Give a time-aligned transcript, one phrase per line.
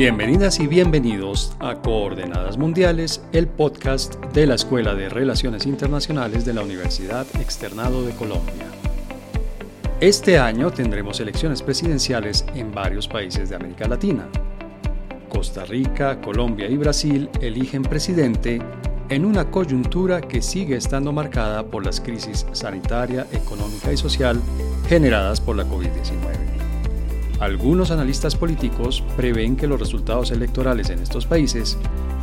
[0.00, 6.54] Bienvenidas y bienvenidos a Coordenadas Mundiales, el podcast de la Escuela de Relaciones Internacionales de
[6.54, 8.64] la Universidad Externado de Colombia.
[10.00, 14.26] Este año tendremos elecciones presidenciales en varios países de América Latina.
[15.28, 18.58] Costa Rica, Colombia y Brasil eligen presidente
[19.10, 24.40] en una coyuntura que sigue estando marcada por las crisis sanitaria, económica y social
[24.88, 26.59] generadas por la COVID-19.
[27.40, 31.78] Algunos analistas políticos prevén que los resultados electorales en estos países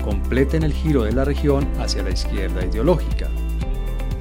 [0.06, 3.28] completen el giro de la región hacia la izquierda ideológica.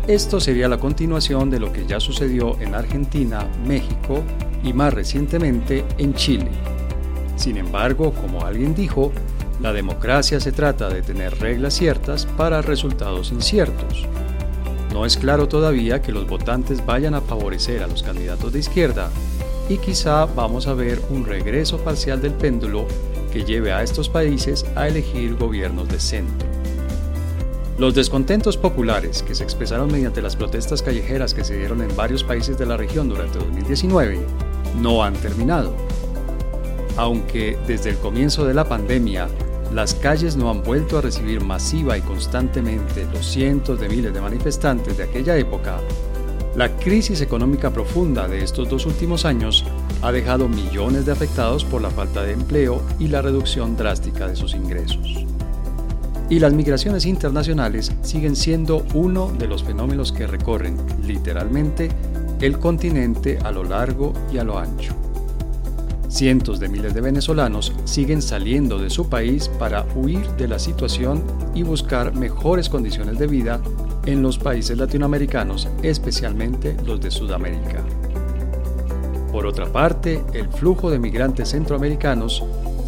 [0.06, 4.22] Esto sería la continuación de lo que ya sucedió en Argentina, México
[4.64, 6.48] y más recientemente en Chile.
[7.36, 9.12] Sin embargo, como alguien dijo,
[9.60, 14.06] la democracia se trata de tener reglas ciertas para resultados inciertos.
[14.94, 19.10] No es claro todavía que los votantes vayan a favorecer a los candidatos de izquierda
[19.68, 22.86] y quizá vamos a ver un regreso parcial del péndulo
[23.32, 26.48] que lleve a estos países a elegir gobiernos de centro.
[27.78, 32.24] Los descontentos populares que se expresaron mediante las protestas callejeras que se dieron en varios
[32.24, 34.18] países de la región durante 2019
[34.80, 35.74] no han terminado.
[36.96, 39.28] Aunque desde el comienzo de la pandemia
[39.74, 44.20] las calles no han vuelto a recibir masiva y constantemente los cientos de miles de
[44.20, 45.78] manifestantes de aquella época,
[46.56, 49.62] la crisis económica profunda de estos dos últimos años
[50.00, 54.36] ha dejado millones de afectados por la falta de empleo y la reducción drástica de
[54.36, 55.26] sus ingresos.
[56.30, 61.90] Y las migraciones internacionales siguen siendo uno de los fenómenos que recorren, literalmente,
[62.40, 64.94] el continente a lo largo y a lo ancho.
[66.08, 71.22] Cientos de miles de venezolanos siguen saliendo de su país para huir de la situación
[71.54, 73.60] y buscar mejores condiciones de vida
[74.06, 77.84] en los países latinoamericanos, especialmente los de Sudamérica.
[79.32, 82.42] Por otra parte, el flujo de migrantes centroamericanos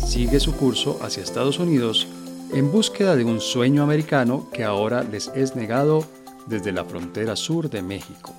[0.04, 2.08] sigue su curso hacia Estados Unidos
[2.54, 6.04] en búsqueda de un sueño americano que ahora les es negado
[6.46, 8.32] desde la frontera sur de México.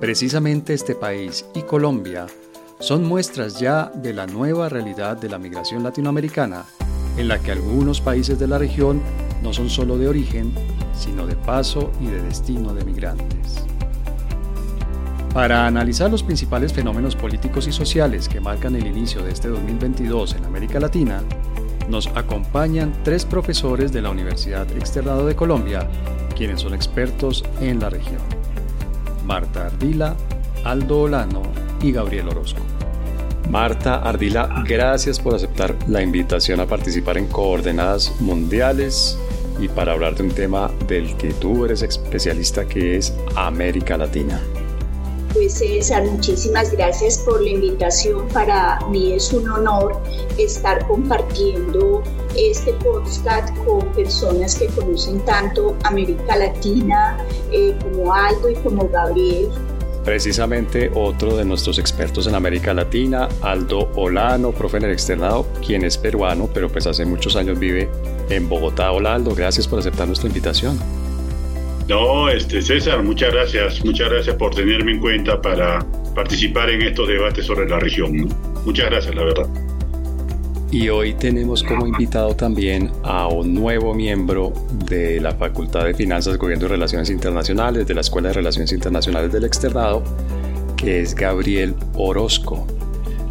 [0.00, 2.26] Precisamente este país y Colombia
[2.80, 6.66] son muestras ya de la nueva realidad de la migración latinoamericana,
[7.16, 9.00] en la que algunos países de la región
[9.42, 10.52] no son solo de origen,
[10.96, 13.64] sino de paso y de destino de migrantes.
[15.32, 20.34] Para analizar los principales fenómenos políticos y sociales que marcan el inicio de este 2022
[20.34, 21.22] en América Latina,
[21.90, 25.86] nos acompañan tres profesores de la Universidad Externado de Colombia,
[26.34, 28.22] quienes son expertos en la región.
[29.26, 30.16] Marta Ardila,
[30.64, 31.42] Aldo Olano
[31.82, 32.60] y Gabriel Orozco.
[33.50, 39.18] Marta Ardila, gracias por aceptar la invitación a participar en Coordenadas Mundiales
[39.58, 44.40] y para hablar de un tema del que tú eres especialista que es América Latina.
[45.32, 48.26] Pues César, muchísimas gracias por la invitación.
[48.28, 50.00] Para mí es un honor
[50.38, 52.02] estar compartiendo
[52.34, 57.18] este podcast con personas que conocen tanto América Latina
[57.52, 59.50] eh, como Aldo y como Gabriel
[60.06, 65.84] precisamente otro de nuestros expertos en América Latina, Aldo Olano, profe en el externado, quien
[65.84, 67.88] es peruano, pero pues hace muchos años vive
[68.30, 68.92] en Bogotá.
[68.92, 70.78] Hola Aldo, gracias por aceptar nuestra invitación.
[71.88, 75.84] No, este César, muchas gracias, muchas gracias por tenerme en cuenta para
[76.14, 78.28] participar en estos debates sobre la región.
[78.64, 79.65] Muchas gracias, la verdad.
[80.70, 84.52] Y hoy tenemos como invitado también a un nuevo miembro
[84.86, 89.32] de la Facultad de Finanzas, Gobierno y Relaciones Internacionales de la Escuela de Relaciones Internacionales
[89.32, 90.02] del Externado,
[90.76, 92.66] que es Gabriel Orozco,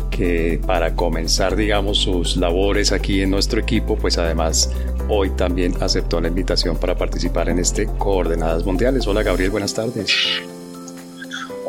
[0.09, 4.71] que para comenzar, digamos, sus labores aquí en nuestro equipo, pues además
[5.09, 9.05] hoy también aceptó la invitación para participar en este Coordenadas Mundiales.
[9.07, 10.09] Hola Gabriel, buenas tardes.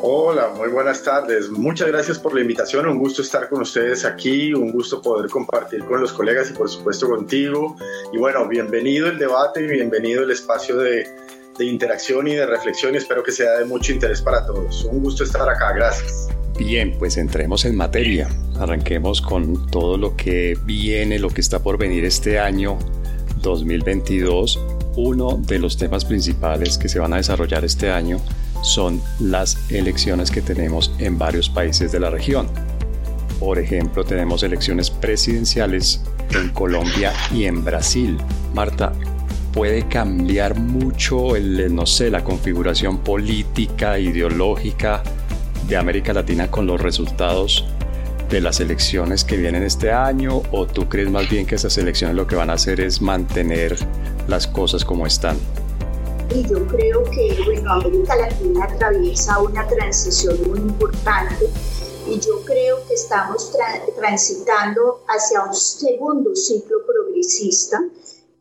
[0.08, 1.50] Hola, muy buenas tardes.
[1.50, 2.86] Muchas gracias por la invitación.
[2.86, 6.70] Un gusto estar con ustedes aquí, un gusto poder compartir con los colegas y por
[6.70, 7.76] supuesto contigo.
[8.12, 11.08] Y bueno, bienvenido el debate y bienvenido el espacio de,
[11.58, 12.94] interacción y de reflexión.
[12.94, 14.84] Espero que sea de mucho interés para todos.
[14.84, 15.72] Un gusto estar acá.
[15.72, 16.28] Gracias.
[16.56, 18.28] Bien, pues entremos en materia.
[18.60, 22.78] Arranquemos con todo lo que viene, lo que está por venir este año
[23.42, 24.60] 2022.
[24.94, 28.20] Uno de los temas principales que se van a desarrollar este año
[28.62, 32.48] son las elecciones que tenemos en varios países de la región.
[33.38, 38.16] Por ejemplo, tenemos elecciones presidenciales en Colombia y en Brasil.
[38.54, 38.92] Marta,
[39.52, 45.02] ¿puede cambiar mucho el, no sé, la configuración política, ideológica
[45.68, 47.64] de América Latina con los resultados
[48.30, 50.42] de las elecciones que vienen este año?
[50.50, 53.76] ¿O tú crees más bien que esas elecciones lo que van a hacer es mantener
[54.28, 55.36] las cosas como están?
[56.30, 61.48] Y yo creo que bueno, América Latina atraviesa una transición muy importante
[62.08, 63.52] y yo creo que estamos
[63.96, 67.82] transitando hacia un segundo ciclo progresista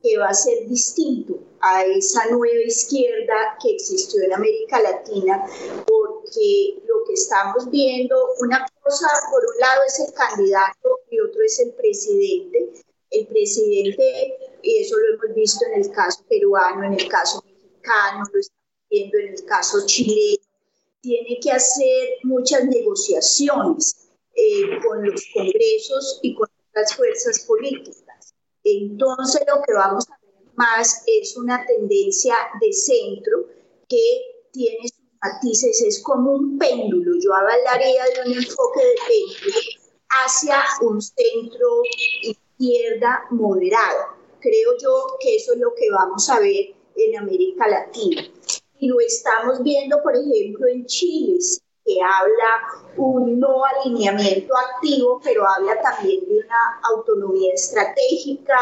[0.02, 5.44] que va a ser distinto a esa nueva izquierda que existió en América Latina,
[5.88, 11.42] porque lo que estamos viendo, una cosa, por un lado es el candidato y otro
[11.44, 12.84] es el presidente.
[13.10, 17.44] El presidente, y eso lo hemos visto en el caso peruano, en el caso
[17.86, 18.52] lo estamos
[18.90, 20.44] viendo en el caso chileno,
[21.02, 28.34] tiene que hacer muchas negociaciones eh, con los congresos y con las fuerzas políticas.
[28.64, 33.48] Entonces lo que vamos a ver más es una tendencia de centro
[33.88, 34.22] que
[34.52, 37.12] tiene sus matices, es como un péndulo.
[37.22, 39.60] Yo hablaría de un enfoque de péndulo
[40.10, 41.82] hacia un centro
[42.22, 44.16] izquierda moderado.
[44.40, 48.22] Creo yo que eso es lo que vamos a ver en América Latina.
[48.80, 51.40] Y lo estamos viendo, por ejemplo, en Chile,
[51.86, 58.58] que habla un no alineamiento activo, pero habla también de una autonomía estratégica,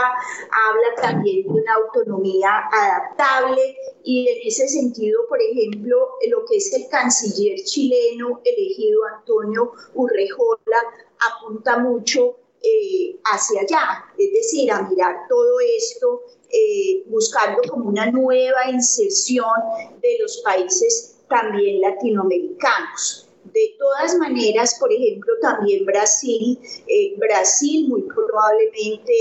[0.52, 6.74] habla también de una autonomía adaptable y en ese sentido, por ejemplo, lo que es
[6.74, 10.84] el canciller chileno elegido Antonio Urrejola
[11.32, 18.12] apunta mucho eh, hacia allá, es decir, a mirar todo esto eh, buscando como una
[18.12, 19.52] nueva inserción
[20.02, 23.28] de los países también latinoamericanos.
[23.46, 29.14] De todas maneras, por ejemplo, también Brasil, eh, Brasil muy probablemente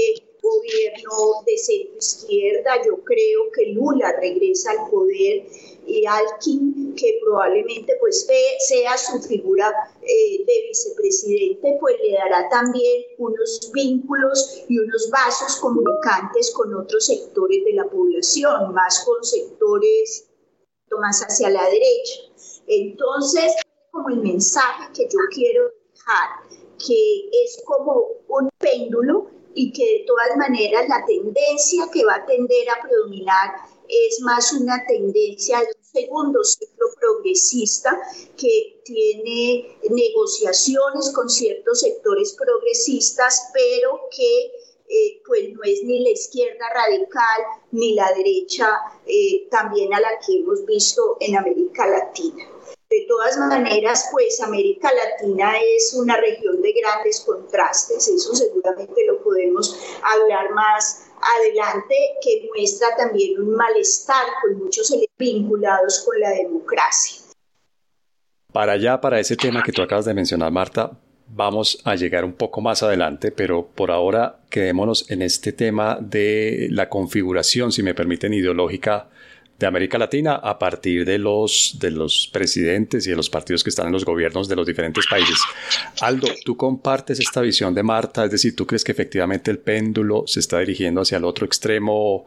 [0.43, 5.47] gobierno de centro izquierda, yo creo que Lula regresa al poder
[5.87, 8.27] y Alkin, que probablemente pues
[8.59, 9.73] sea su figura
[10.03, 17.07] eh, de vicepresidente, pues le dará también unos vínculos y unos vasos comunicantes con otros
[17.07, 20.29] sectores de la población, más con sectores
[20.99, 22.21] más hacia la derecha.
[22.67, 23.55] Entonces,
[23.91, 26.29] como el mensaje que yo quiero dejar,
[26.79, 32.27] que es como un péndulo y que de todas maneras la tendencia que va a
[32.27, 33.51] tender a predominar
[33.89, 38.01] es más una tendencia de un segundo ciclo progresista
[38.37, 44.53] que tiene negociaciones con ciertos sectores progresistas, pero que
[44.89, 47.41] eh, pues no es ni la izquierda radical
[47.71, 48.69] ni la derecha
[49.07, 52.45] eh, también a la que hemos visto en América Latina.
[52.93, 59.23] De todas maneras, pues América Latina es una región de grandes contrastes, eso seguramente lo
[59.23, 67.23] podemos hablar más adelante, que muestra también un malestar con muchos vinculados con la democracia.
[68.53, 70.91] Para allá, para ese tema que tú acabas de mencionar, Marta,
[71.29, 76.69] vamos a llegar un poco más adelante, pero por ahora quedémonos en este tema de
[76.71, 79.09] la configuración, si me permiten, ideológica
[79.63, 83.71] de América Latina a partir de los, de los presidentes y de los partidos que
[83.71, 85.39] están en los gobiernos de los diferentes países.
[86.01, 88.25] Aldo, ¿tú compartes esta visión de Marta?
[88.25, 92.27] Es decir, ¿tú crees que efectivamente el péndulo se está dirigiendo hacia el otro extremo,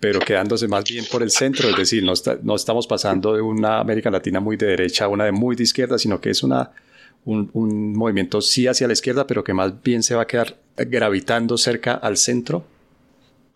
[0.00, 1.68] pero quedándose más bien por el centro?
[1.68, 5.32] Es decir, no, estamos pasando de una América Latina muy de derecha a una de
[5.32, 6.70] muy de izquierda, sino que es una,
[7.26, 10.56] un, un movimiento sí hacia la izquierda, pero que más bien se va a quedar
[10.78, 12.64] gravitando cerca al centro.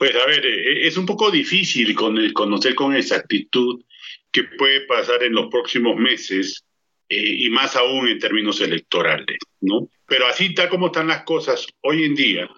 [0.04, 3.82] Pues a ver, eh, es un poco difícil conocer con exactitud
[4.30, 6.62] qué puede pasar en los próximos meses
[7.08, 9.88] eh, y más aún en términos electorales, ¿no?
[10.06, 12.50] Pero así tal como están las cosas hoy en día,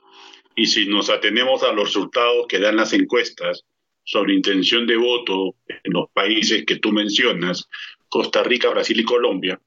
[0.57, 3.62] y si nos atenemos a los resultados que dan las encuestas
[4.03, 7.69] sobre intención de voto en los países que tú mencionas,
[8.09, 9.61] Costa Rica, Brasil y Colombia,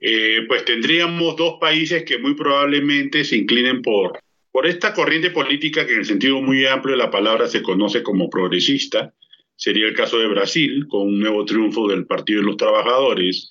[0.00, 4.18] eh, pues tendríamos dos países que muy probablemente se inclinen por
[4.52, 8.02] por esta corriente política que en el sentido muy amplio de la palabra se conoce
[8.02, 9.14] como progresista,
[9.56, 13.50] sería el caso de Brasil, con un nuevo triunfo del Partido de los Trabajadores,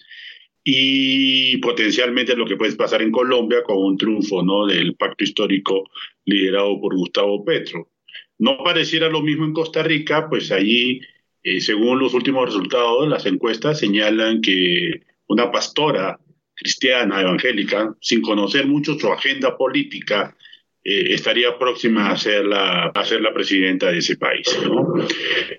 [0.63, 4.67] y potencialmente lo que puede pasar en Colombia con un triunfo ¿no?
[4.67, 5.89] del pacto histórico
[6.25, 7.89] liderado por Gustavo Petro.
[8.37, 11.01] No pareciera lo mismo en Costa Rica, pues allí,
[11.43, 16.19] eh, según los últimos resultados, las encuestas señalan que una pastora
[16.53, 20.35] cristiana evangélica, sin conocer mucho su agenda política,
[20.83, 24.47] eh, estaría próxima a ser, la, a ser la presidenta de ese país.
[24.63, 24.93] ¿no?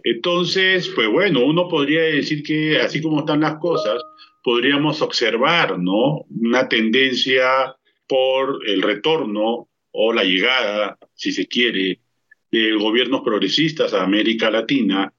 [0.04, 4.02] Entonces, pues bueno, uno podría decir que así como están las cosas,
[4.42, 6.24] podríamos observar ¿no?
[6.28, 7.76] una tendencia
[8.08, 12.00] por el retorno o la llegada, si se quiere,
[12.50, 15.12] de gobiernos progresistas a América Latina,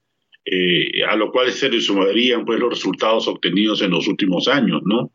[0.45, 4.81] eh, a lo cual se le sumarían pues, los resultados obtenidos en los últimos años,
[4.83, 5.13] ¿no?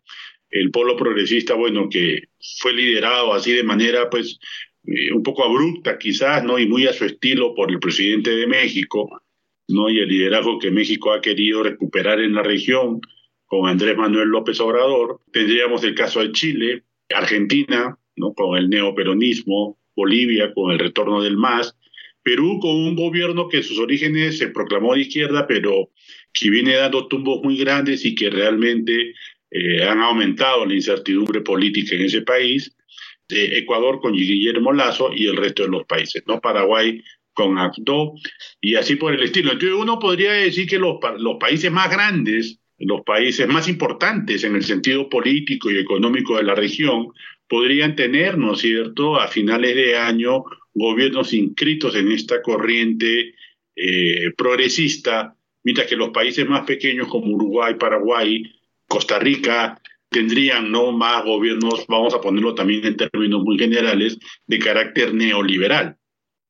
[0.50, 2.28] El polo progresista, bueno, que
[2.60, 4.38] fue liderado así de manera, pues,
[4.90, 6.58] eh, un poco abrupta quizás, ¿no?
[6.58, 9.20] Y muy a su estilo por el presidente de México,
[9.68, 9.90] ¿no?
[9.90, 13.00] Y el liderazgo que México ha querido recuperar en la región
[13.46, 15.20] con Andrés Manuel López Obrador.
[15.32, 18.32] Tendríamos el caso de Chile, Argentina, ¿no?
[18.34, 21.76] con el neoperonismo, Bolivia con el retorno del MAS,
[22.22, 25.90] Perú con un gobierno que en sus orígenes se proclamó de izquierda, pero
[26.32, 29.14] que viene dando tumbos muy grandes y que realmente
[29.50, 32.76] eh, han aumentado la incertidumbre política en ese país,
[33.28, 36.40] Ecuador con Guillermo Lazo y el resto de los países, ¿no?
[36.40, 37.02] Paraguay
[37.34, 38.14] con Abdo
[38.60, 39.52] y así por el estilo.
[39.52, 44.56] Entonces uno podría decir que los, los países más grandes, los países más importantes en
[44.56, 47.08] el sentido político y económico de la región,
[47.48, 50.44] podrían tener, ¿no es cierto?, a finales de año
[50.74, 53.34] gobiernos inscritos en esta corriente
[53.74, 58.42] eh, progresista, mientras que los países más pequeños como Uruguay, Paraguay,
[58.86, 64.58] Costa Rica, tendrían no más gobiernos, vamos a ponerlo también en términos muy generales, de
[64.58, 65.96] carácter neoliberal,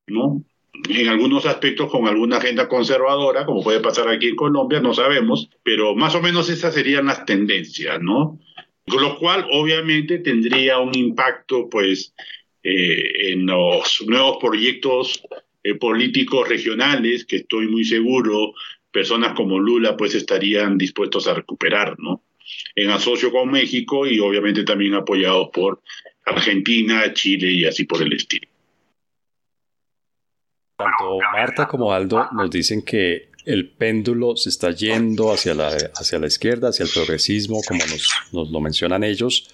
[0.06, 0.44] ¿no?
[0.88, 5.50] En algunos aspectos con alguna agenda conservadora, como puede pasar aquí en Colombia, no sabemos,
[5.64, 8.38] pero más o menos esas serían las tendencias, ¿no?
[8.86, 12.14] Lo cual, obviamente, tendría un impacto, pues,
[12.62, 15.22] eh, en los nuevos proyectos
[15.64, 18.54] eh, políticos regionales, que estoy muy seguro,
[18.90, 22.22] personas como Lula, pues, estarían dispuestos a recuperar, ¿no?
[22.74, 25.82] En asocio con México y obviamente también apoyados por
[26.24, 28.48] Argentina, Chile y así por el estilo.
[30.76, 36.18] Tanto Marta como Aldo nos dicen que el péndulo se está yendo hacia la, hacia
[36.18, 39.48] la izquierda, hacia el progresismo, como nos, nos lo mencionan ellos,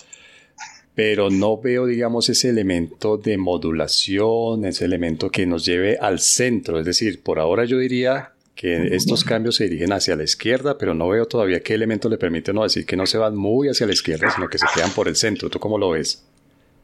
[0.94, 6.78] pero no veo, digamos, ese elemento de modulación, ese elemento que nos lleve al centro.
[6.78, 10.94] Es decir, por ahora yo diría que estos cambios se dirigen hacia la izquierda, pero
[10.94, 13.86] no veo todavía qué elemento le permite no decir que no se van muy hacia
[13.86, 15.50] la izquierda, sino que se quedan por el centro.
[15.50, 16.24] ¿Tú cómo lo ves?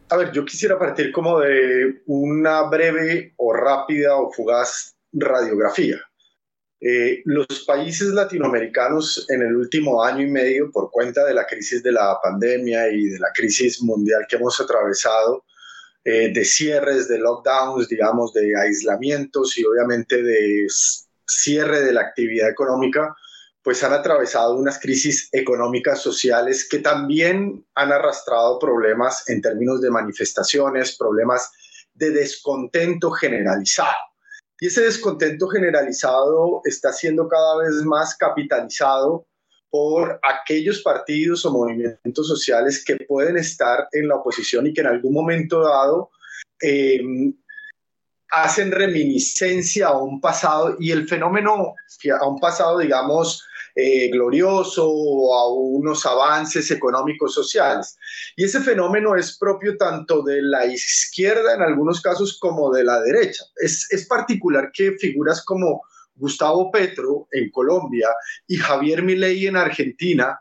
[0.09, 6.01] A ver, yo quisiera partir como de una breve o rápida o fugaz radiografía.
[6.81, 11.83] Eh, los países latinoamericanos en el último año y medio, por cuenta de la crisis
[11.83, 15.45] de la pandemia y de la crisis mundial que hemos atravesado,
[16.05, 20.67] eh, de cierres, de lockdowns, digamos, de aislamientos y obviamente de
[21.31, 23.15] cierre de la actividad económica,
[23.63, 29.91] pues han atravesado unas crisis económicas sociales que también han arrastrado problemas en términos de
[29.91, 31.51] manifestaciones, problemas
[31.95, 33.97] de descontento generalizado.
[34.59, 39.27] Y ese descontento generalizado está siendo cada vez más capitalizado
[39.71, 44.89] por aquellos partidos o movimientos sociales que pueden estar en la oposición y que en
[44.89, 46.11] algún momento dado
[46.61, 47.01] eh,
[48.31, 51.75] hacen reminiscencia a un pasado y el fenómeno,
[52.21, 53.45] a un pasado, digamos,
[53.77, 54.83] eh, glorioso
[55.35, 57.97] a unos avances económicos sociales.
[58.37, 63.01] Y ese fenómeno es propio tanto de la izquierda en algunos casos como de la
[63.01, 63.45] derecha.
[63.57, 65.83] Es, es particular que figuras como
[66.15, 68.09] Gustavo Petro en Colombia
[68.47, 70.39] y Javier Milei en Argentina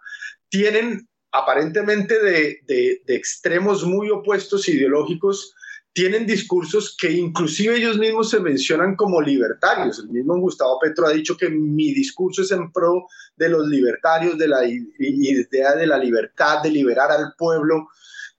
[0.50, 5.54] tienen aparentemente de, de extremos muy opuestos ideológicos
[6.00, 10.00] tienen discursos que inclusive ellos mismos se mencionan como libertarios.
[10.00, 14.38] El mismo Gustavo Petro ha dicho que mi discurso es en pro de los libertarios,
[14.38, 17.90] de la idea de la libertad, de liberar al pueblo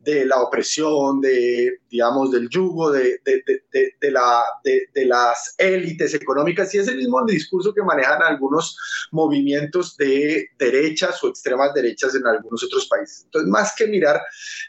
[0.00, 3.42] de la opresión, de, digamos, del yugo, de, de,
[4.00, 8.78] de, la, de, las élites económicas, y es el mismo discurso que manejan algunos
[9.12, 13.24] movimientos de derechas o extremas derechas en algunos otros países.
[13.26, 14.22] Entonces, más que mirar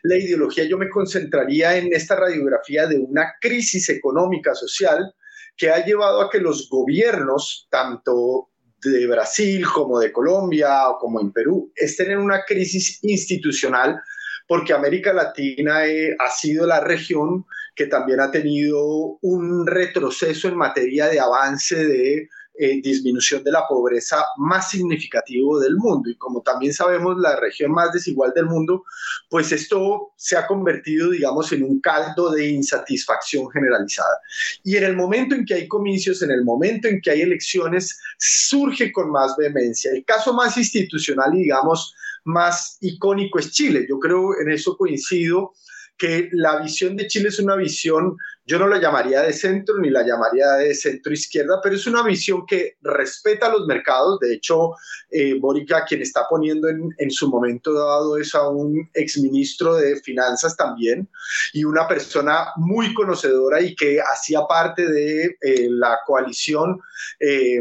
[0.04, 5.14] la ideología, yo me concentraría en esta radiografía de una crisis económica social
[5.56, 8.50] que ha llevado a que los gobiernos, tanto
[8.84, 14.02] de Brasil como de Colombia o como en Perú, estén en una crisis institucional
[14.52, 20.58] porque América Latina eh, ha sido la región que también ha tenido un retroceso en
[20.58, 22.30] materia de avance de
[22.60, 26.10] eh, disminución de la pobreza más significativo del mundo.
[26.10, 28.84] Y como también sabemos, la región más desigual del mundo,
[29.30, 34.20] pues esto se ha convertido, digamos, en un caldo de insatisfacción generalizada.
[34.66, 38.02] Y en el momento en que hay comicios, en el momento en que hay elecciones,
[38.20, 39.92] surge con más vehemencia.
[39.92, 43.86] El caso más institucional, digamos, más icónico es Chile.
[43.90, 45.54] Yo creo, en eso coincido,
[46.02, 49.92] que la visión de Chile es una visión, yo no la llamaría de centro ni
[49.92, 54.20] la llamaría de centro izquierda, pero es una visión que respeta los mercados.
[54.20, 54.72] De hecho,
[55.12, 55.40] eh,
[55.88, 61.08] quien está poniendo en, en, su momento dado, es a un exministro de Finanzas también
[61.54, 66.80] y una persona muy conocedora y que hacía parte de eh, la coalición.
[67.20, 67.60] Eh,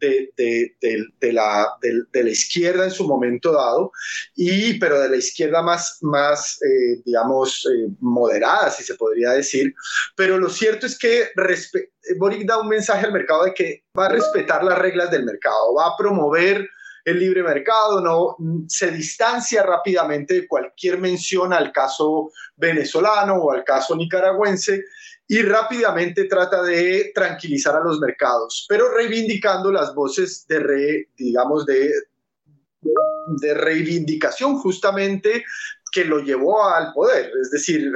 [0.00, 3.92] de, la, de, la, izquierda en su momento dado,
[4.34, 9.74] y, pero de la izquierda más, más eh, digamos, eh, moderada, si se podría decir.
[10.16, 11.28] Pero lo cierto es que
[12.18, 15.74] Boric da un mensaje al mercado de que va a respetar las reglas del mercado,
[15.74, 16.68] va a promover
[17.04, 18.36] el libre mercado, no
[18.68, 24.84] se distancia rápidamente de cualquier mención al caso venezolano o al caso nicaragüense
[25.30, 31.88] y rápidamente trata de tranquilizar a los mercados, pero reivindicando las voces de, digamos, de,
[33.40, 35.44] de reivindicación justamente
[35.92, 37.92] que lo llevó al poder, es decir,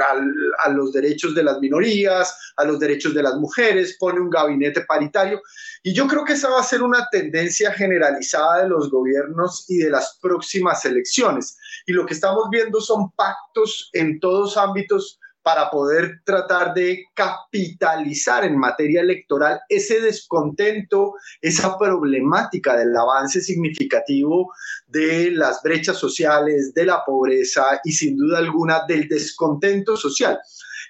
[0.63, 4.83] a los derechos de las minorías, a los derechos de las mujeres, pone un gabinete
[4.83, 5.43] paritario.
[5.83, 9.79] Y yo creo que esa va a ser una tendencia generalizada de los gobiernos y
[9.79, 11.57] de las próximas elecciones.
[11.85, 18.45] Y lo que estamos viendo son pactos en todos ámbitos para poder tratar de capitalizar
[18.47, 24.51] en materia electoral ese descontento, esa problemática del avance significativo
[24.87, 30.41] de las brechas sociales, de la pobreza y sin duda alguna del descontento social.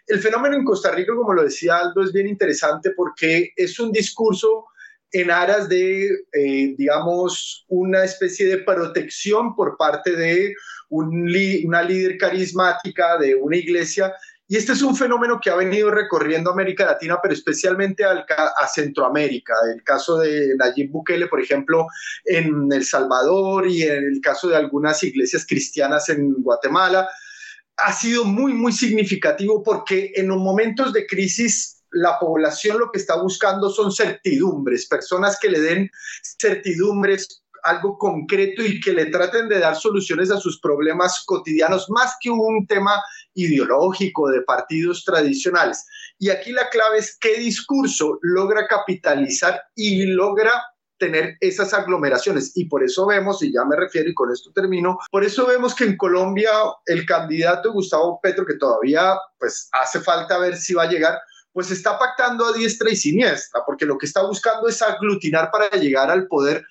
[0.07, 3.91] El fenómeno en Costa Rica, como lo decía Aldo, es bien interesante porque es un
[3.91, 4.67] discurso
[5.11, 10.55] en aras de, eh, digamos, una especie de protección por parte de
[10.91, 14.15] una líder carismática de una iglesia
[14.47, 18.69] y este es un fenómeno que ha venido recorriendo América Latina, pero especialmente al, a
[18.69, 19.55] Centroamérica.
[19.75, 21.87] El caso de Nayib Bukele, por ejemplo,
[22.25, 27.09] en El Salvador y en el caso de algunas iglesias cristianas en Guatemala,
[27.77, 32.99] ha sido muy, muy significativo porque en los momentos de crisis la población lo que
[32.99, 35.91] está buscando son certidumbres, personas que le den
[36.39, 42.17] certidumbres algo concreto y que le traten de dar soluciones a sus problemas cotidianos, más
[42.21, 43.03] que un tema
[43.35, 45.85] ideológico de partidos tradicionales.
[46.19, 50.53] Y aquí la clave es qué discurso logra capitalizar y logra
[50.99, 52.53] tener esas aglomeraciones.
[52.55, 55.75] Y por eso vemos, y ya me refiero y con esto termino, por eso vemos
[55.75, 56.51] que en Colombia
[56.87, 61.19] el candidato Gustavo Petro, que todavía pues hace falta ver si va a llegar,
[61.53, 65.71] pues está pactando a diestra y siniestra, porque lo que está buscando es aglutinar para
[65.71, 66.65] llegar al poder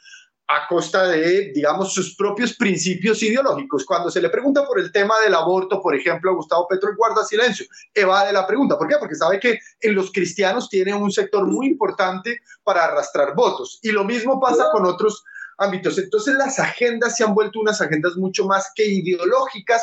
[0.55, 3.85] a costa de, digamos, sus propios principios ideológicos.
[3.85, 7.23] Cuando se le pregunta por el tema del aborto, por ejemplo, a Gustavo Petro, guarda
[7.23, 8.77] silencio, evade la pregunta.
[8.77, 8.95] ¿Por qué?
[8.99, 13.79] Porque sabe que en los cristianos tiene un sector muy importante para arrastrar votos.
[13.81, 15.23] Y lo mismo pasa con otros
[15.57, 15.97] ámbitos.
[15.97, 19.81] Entonces las agendas se han vuelto unas agendas mucho más que ideológicas,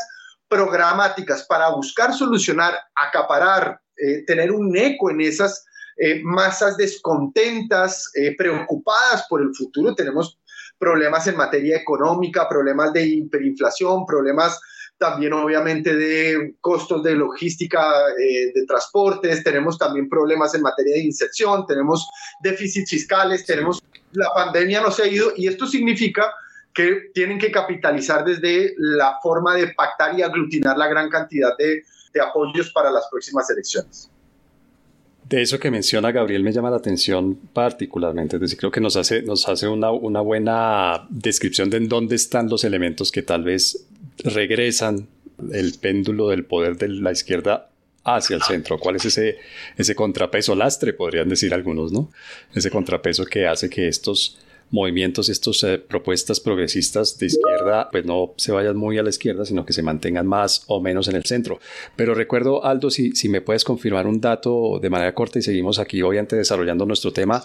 [0.48, 5.64] programáticas, para buscar solucionar, acaparar, eh, tener un eco en esas
[6.02, 9.94] eh, masas descontentas, eh, preocupadas por el futuro.
[9.94, 10.39] Tenemos
[10.80, 14.58] problemas en materia económica, problemas de hiperinflación, problemas
[14.96, 17.80] también obviamente de costos de logística,
[18.18, 22.08] eh, de transportes, tenemos también problemas en materia de inserción, tenemos
[22.42, 26.32] déficits fiscales, tenemos la pandemia no se ha ido y esto significa
[26.74, 31.82] que tienen que capitalizar desde la forma de pactar y aglutinar la gran cantidad de,
[32.12, 34.10] de apoyos para las próximas elecciones.
[35.30, 38.96] De eso que menciona Gabriel me llama la atención particularmente, es decir, creo que nos
[38.96, 43.44] hace, nos hace una, una buena descripción de en dónde están los elementos que tal
[43.44, 43.86] vez
[44.24, 45.06] regresan
[45.52, 47.70] el péndulo del poder de la izquierda
[48.02, 48.80] hacia el centro.
[48.80, 49.38] ¿Cuál es ese,
[49.76, 52.10] ese contrapeso lastre, podrían decir algunos, ¿no?
[52.52, 54.36] Ese contrapeso que hace que estos
[54.70, 59.44] movimientos, estas eh, propuestas progresistas de izquierda, pues no se vayan muy a la izquierda,
[59.44, 61.58] sino que se mantengan más o menos en el centro.
[61.96, 65.78] Pero recuerdo, Aldo, si, si me puedes confirmar un dato de manera corta y seguimos
[65.78, 67.42] aquí obviamente desarrollando nuestro tema,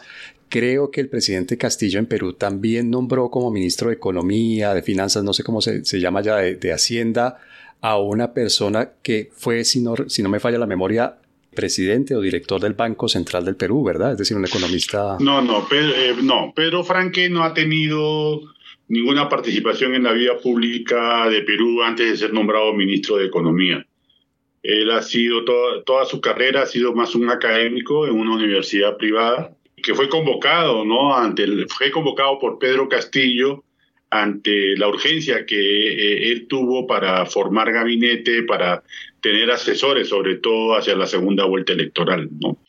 [0.50, 5.24] creo que el presidente Castillo en Perú también nombró como ministro de Economía, de Finanzas,
[5.24, 7.40] no sé cómo se, se llama ya, de, de Hacienda,
[7.82, 11.18] a una persona que fue, si no, si no me falla la memoria,
[11.56, 14.12] presidente o director del Banco Central del Perú, ¿verdad?
[14.12, 15.18] Es decir, un economista.
[15.20, 18.42] No, no, eh, no, Pedro Franque no ha tenido
[18.88, 23.86] ninguna participación en la vida pública de Perú antes de ser nombrado ministro de Economía.
[24.62, 25.44] Él ha sido
[25.84, 30.84] toda su carrera ha sido más un académico en una universidad privada que fue convocado,
[30.84, 31.16] ¿no?
[31.16, 33.64] Ante fue convocado por Pedro Castillo
[34.10, 38.84] ante la urgencia que eh, él tuvo para formar gabinete, para
[39.26, 42.60] tener asesores, sobre todo hacia la segunda vuelta electoral, ¿no?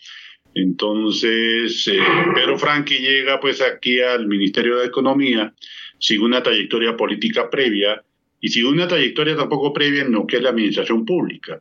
[0.55, 1.99] Entonces, eh,
[2.35, 5.53] Pedro Franqui llega pues aquí al Ministerio de Economía
[5.99, 8.03] sin una trayectoria política previa
[8.41, 11.61] y sin una trayectoria tampoco previa en lo que es la administración pública,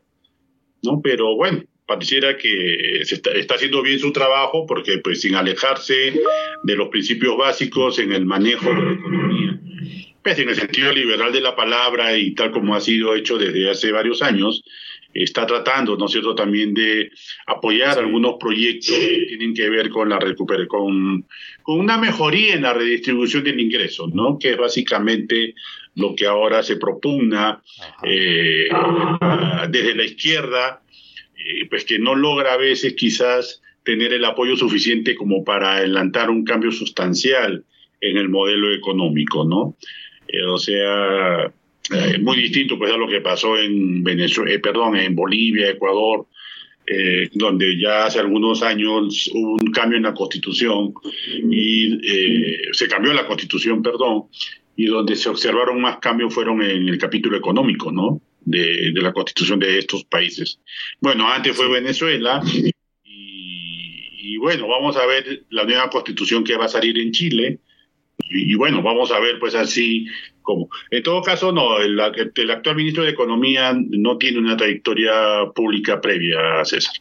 [0.81, 1.01] ¿no?
[1.01, 6.13] Pero bueno, pareciera que se está, está, haciendo bien su trabajo porque pues sin alejarse
[6.63, 9.60] de los principios básicos en el manejo de la economía
[10.25, 13.69] pues en el sentido liberal de la palabra y tal como ha sido hecho desde
[13.69, 14.63] hace varios años,
[15.13, 17.11] está tratando, ¿no es cierto?, también de
[17.45, 20.67] apoyar algunos proyectos que tienen que ver con la recuperación,
[21.61, 25.53] con, una mejoría en la redistribución del ingreso, ¿no?, que es básicamente
[25.93, 27.61] lo que ahora se propugna
[28.01, 28.67] eh,
[29.69, 30.81] desde la izquierda,
[31.38, 36.31] eh, pues que no logra a veces quizás tener el apoyo suficiente como para adelantar
[36.31, 37.63] un cambio sustancial
[38.01, 39.75] en el modelo económico, ¿no?
[40.36, 41.45] Eh, o sea,
[41.91, 46.26] eh, muy distinto pues a lo que pasó en Venezuela, eh, perdón, en Bolivia, Ecuador,
[46.88, 50.93] eh, donde ya hace algunos años hubo un cambio en la constitución
[51.52, 52.00] y
[52.71, 54.26] se cambió la constitución, perdón,
[54.76, 58.21] y donde se observaron más cambios fueron en el capítulo económico, ¿no?
[58.43, 60.60] De, de la constitución de estos países.
[61.02, 62.71] Bueno, antes fue Venezuela y,
[63.04, 67.60] y, bueno, vamos a ver la nueva constitución que va a salir en Chile
[68.29, 70.07] y, bueno, vamos a ver pues así
[70.41, 70.69] como.
[70.91, 75.11] En todo caso, no, el, actual ministro de Economía no tiene una trayectoria
[75.53, 76.95] pública previa, a César.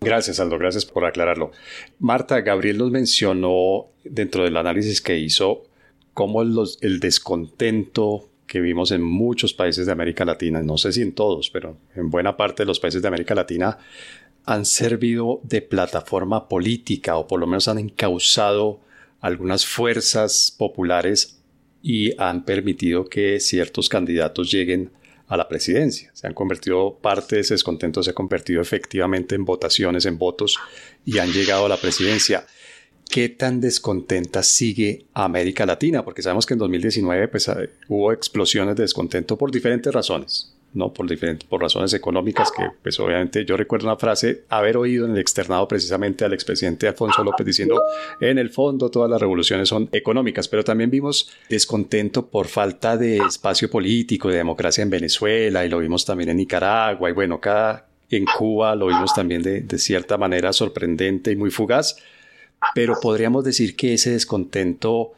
[0.00, 1.52] Gracias, Aldo, gracias por aclararlo.
[1.98, 5.64] Marta, Gabriel nos mencionó dentro del análisis que hizo
[6.12, 11.12] cómo el descontento que vimos en muchos países de América Latina, no sé si en
[11.12, 13.78] todos, pero en buena parte de los países de América Latina,
[14.44, 18.80] han servido de plataforma política o por lo menos han encauzado
[19.24, 21.38] algunas fuerzas populares
[21.82, 24.90] y han permitido que ciertos candidatos lleguen
[25.28, 26.10] a la presidencia.
[26.12, 30.58] Se han convertido, parte de ese descontento se ha convertido efectivamente en votaciones, en votos
[31.06, 32.44] y han llegado a la presidencia.
[33.08, 36.04] ¿Qué tan descontenta sigue América Latina?
[36.04, 40.53] Porque sabemos que en 2019 pues, eh, hubo explosiones de descontento por diferentes razones.
[40.74, 40.92] ¿No?
[40.92, 45.12] Por, diferentes, por razones económicas que, pues obviamente yo recuerdo una frase, haber oído en
[45.12, 47.80] el externado precisamente al expresidente Alfonso López diciendo,
[48.20, 53.18] en el fondo todas las revoluciones son económicas, pero también vimos descontento por falta de
[53.18, 57.86] espacio político, de democracia en Venezuela, y lo vimos también en Nicaragua, y bueno, acá
[58.10, 61.96] en Cuba lo vimos también de, de cierta manera sorprendente y muy fugaz,
[62.74, 65.12] pero podríamos decir que ese descontento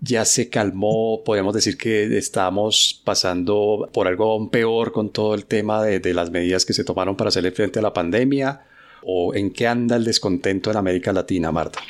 [0.00, 5.44] ya se calmó, podemos decir que estamos pasando por algo aún peor con todo el
[5.44, 8.62] tema de, de, las medidas que se tomaron para hacerle frente a la pandemia,
[9.02, 11.80] o en qué anda el descontento en América Latina, Marta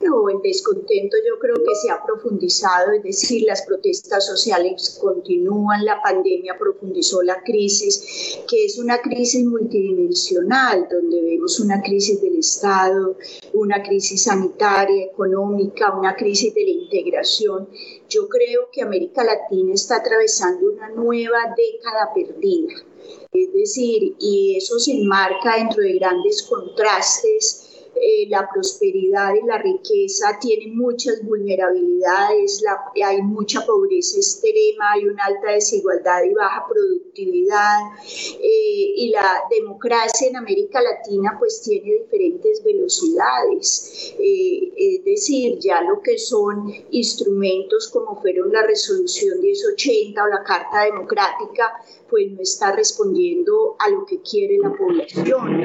[0.00, 6.00] el descontento yo creo que se ha profundizado, es decir, las protestas sociales continúan, la
[6.00, 13.16] pandemia profundizó la crisis, que es una crisis multidimensional, donde vemos una crisis del Estado,
[13.52, 17.68] una crisis sanitaria, económica, una crisis de la integración.
[18.08, 22.74] Yo creo que América Latina está atravesando una nueva década perdida.
[23.32, 29.58] Es decir, y eso se enmarca dentro de grandes contrastes eh, la prosperidad y la
[29.58, 32.62] riqueza tienen muchas vulnerabilidades,
[33.04, 40.28] hay mucha pobreza extrema, hay una alta desigualdad y baja productividad, eh, y la democracia
[40.28, 47.88] en América Latina pues tiene diferentes velocidades, eh, es decir, ya lo que son instrumentos
[47.88, 51.72] como fueron la resolución 1080 o la Carta Democrática,
[52.08, 55.60] pues no está respondiendo a lo que quiere la población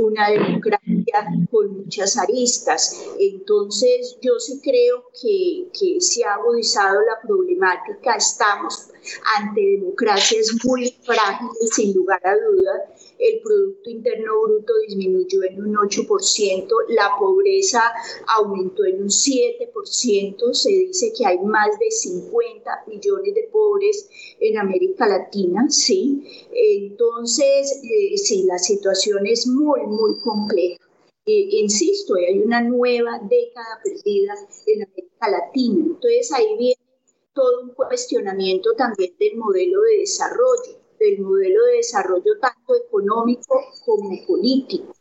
[0.00, 2.98] una democracia con muchas aristas.
[3.18, 8.14] Entonces, yo sí creo que, que se ha agudizado la problemática.
[8.16, 8.88] Estamos
[9.36, 13.01] ante democracias muy frágiles, sin lugar a dudas.
[13.22, 17.80] El Producto Interno Bruto disminuyó en un 8%, la pobreza
[18.36, 24.08] aumentó en un 7%, se dice que hay más de 50 millones de pobres
[24.40, 26.24] en América Latina, ¿sí?
[26.52, 30.82] Entonces, eh, sí, la situación es muy, muy compleja.
[31.24, 34.34] Eh, insisto, hay una nueva década perdida
[34.66, 35.84] en América Latina.
[35.86, 36.82] Entonces ahí viene
[37.32, 44.24] todo un cuestionamiento también del modelo de desarrollo, del modelo de desarrollo tanto económico como
[44.26, 44.94] político.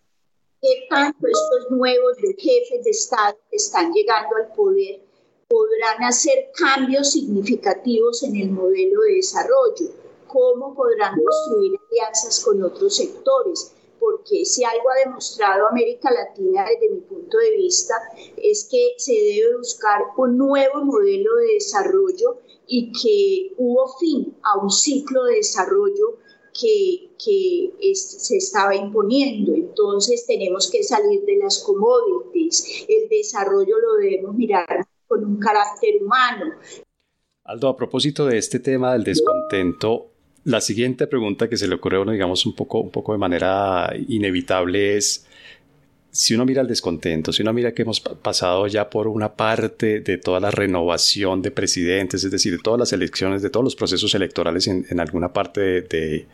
[0.61, 5.01] ¿Qué tanto estos nuevos jefes de Estado que están llegando al poder
[5.47, 9.87] podrán hacer cambios significativos en el modelo de desarrollo?
[10.27, 13.73] ¿Cómo podrán construir alianzas con otros sectores?
[14.01, 17.93] Porque si algo ha demostrado América Latina desde mi punto de vista
[18.35, 24.57] es que se debe buscar un nuevo modelo de desarrollo y que hubo fin a
[24.57, 26.17] un ciclo de desarrollo
[26.59, 27.09] que,
[27.93, 29.53] se estaba imponiendo.
[29.53, 32.85] Entonces tenemos que salir de las commodities.
[32.87, 36.55] El desarrollo lo debemos mirar con un carácter humano.
[37.43, 40.10] Aldo, a propósito de este tema del descontento,
[40.43, 43.19] la siguiente pregunta que se le ocurre a uno, digamos, un poco, un poco de
[43.19, 45.27] manera inevitable es,
[46.09, 50.01] si uno mira el descontento, si uno mira que hemos pasado ya por una parte
[50.01, 53.75] de toda la renovación de presidentes, es decir, de todas las elecciones, de todos los
[53.75, 56.27] procesos electorales en, en alguna parte de, de,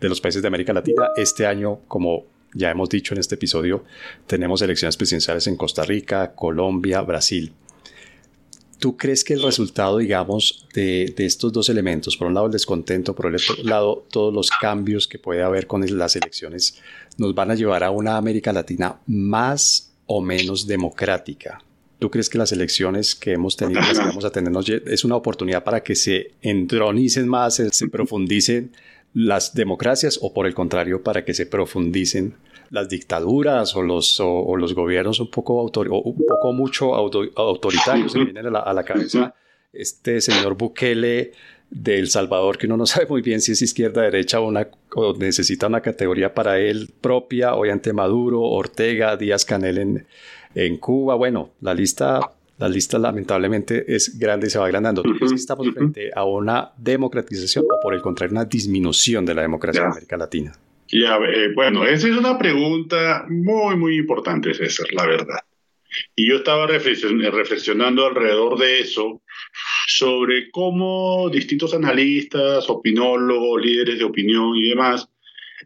[0.00, 3.84] de los países de América Latina, este año, como ya hemos dicho en este episodio,
[4.26, 7.52] tenemos elecciones presidenciales en Costa Rica, Colombia, Brasil.
[8.82, 13.14] ¿Tú crees que el resultado, digamos, de, estos dos elementos, por un lado el descontento,
[13.14, 16.82] por el otro lado todos los cambios que puede haber con las elecciones,
[17.16, 21.62] nos van a llevar a una América Latina más o menos democrática?
[22.00, 24.52] ¿Tú crees que las elecciones que hemos tenido, las que vamos a tener,
[24.84, 28.72] es una oportunidad para que se entronicen más, se profundicen
[29.14, 32.34] las democracias o por el contrario para que se profundicen
[32.72, 38.12] las dictaduras o los, o, los gobiernos un poco, un poco mucho autoritarios?
[38.12, 39.34] Se me viene a la, a la cabeza
[39.72, 41.32] este señor Bukele
[41.70, 44.68] de El Salvador, que uno no sabe muy bien si es izquierda, derecha o, una,
[44.94, 50.06] o necesita una categoría para él propia, hoy ante Maduro, Ortega, Díaz Canel en,
[50.54, 51.14] en Cuba.
[51.14, 52.20] Bueno, la lista,
[52.56, 55.02] la lista lamentablemente es grande y se va agrandando.
[55.02, 59.34] ¿Tú crees que estamos frente a una democratización o por el contrario una disminución de
[59.34, 60.52] la democracia en América Latina?
[60.92, 65.40] Ya, eh, bueno, esa es una pregunta muy, muy importante, César, la verdad.
[66.14, 69.22] Y yo estaba reflexionando alrededor de eso,
[69.86, 75.08] sobre cómo distintos analistas, opinólogos, líderes de opinión y demás,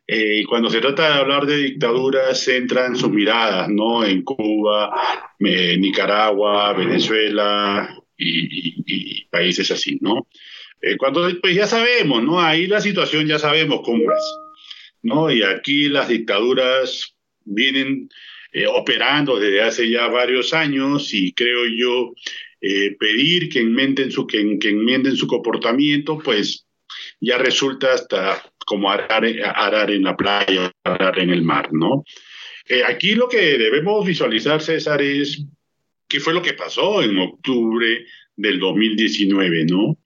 [0.06, 4.04] eh, cuando se trata de hablar de dictaduras, centran sus miradas, ¿no?
[4.04, 4.94] En Cuba,
[5.40, 10.28] eh, Nicaragua, Venezuela y, países así, ¿no?
[10.80, 12.40] Eh, cuando pues ya sabemos, ¿no?
[12.40, 14.38] Ahí la situación ya sabemos cómo es,
[15.02, 15.30] ¿no?
[15.30, 18.08] Y aquí las dictaduras vienen
[18.68, 22.14] operando desde hace ya varios años y creo yo
[22.60, 26.66] eh, pedir que enmienden, su, que, enmienden su comportamiento, pues
[27.20, 32.02] ya resulta hasta como arar, arar en la playa, arar en el mar, ¿no?
[32.68, 35.44] Eh, aquí lo que debemos visualizar, César, es
[36.08, 39.98] qué fue lo que pasó en octubre del 2019, ¿no?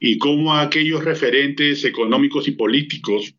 [0.00, 3.34] Y cómo aquellos referentes económicos y políticos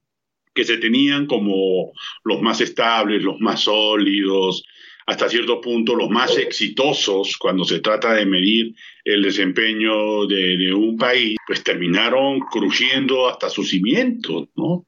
[0.54, 1.92] que se tenían como
[2.24, 4.64] los más estables, los más sólidos,
[5.06, 10.98] hasta cierto punto los más exitosos cuando se trata de medir el desempeño de, un
[10.98, 14.86] país, pues terminaron crujiendo hasta sus cimientos, ¿no?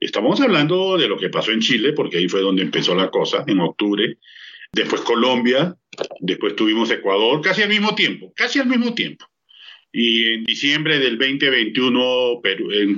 [0.00, 3.44] Estamos hablando de lo que pasó en Chile, porque ahí fue donde empezó la cosa,
[3.46, 4.18] en octubre.
[4.72, 5.76] Después Colombia,
[6.20, 9.26] después tuvimos Ecuador, casi al mismo tiempo, casi al mismo tiempo.
[10.00, 12.40] Y en diciembre del 2021,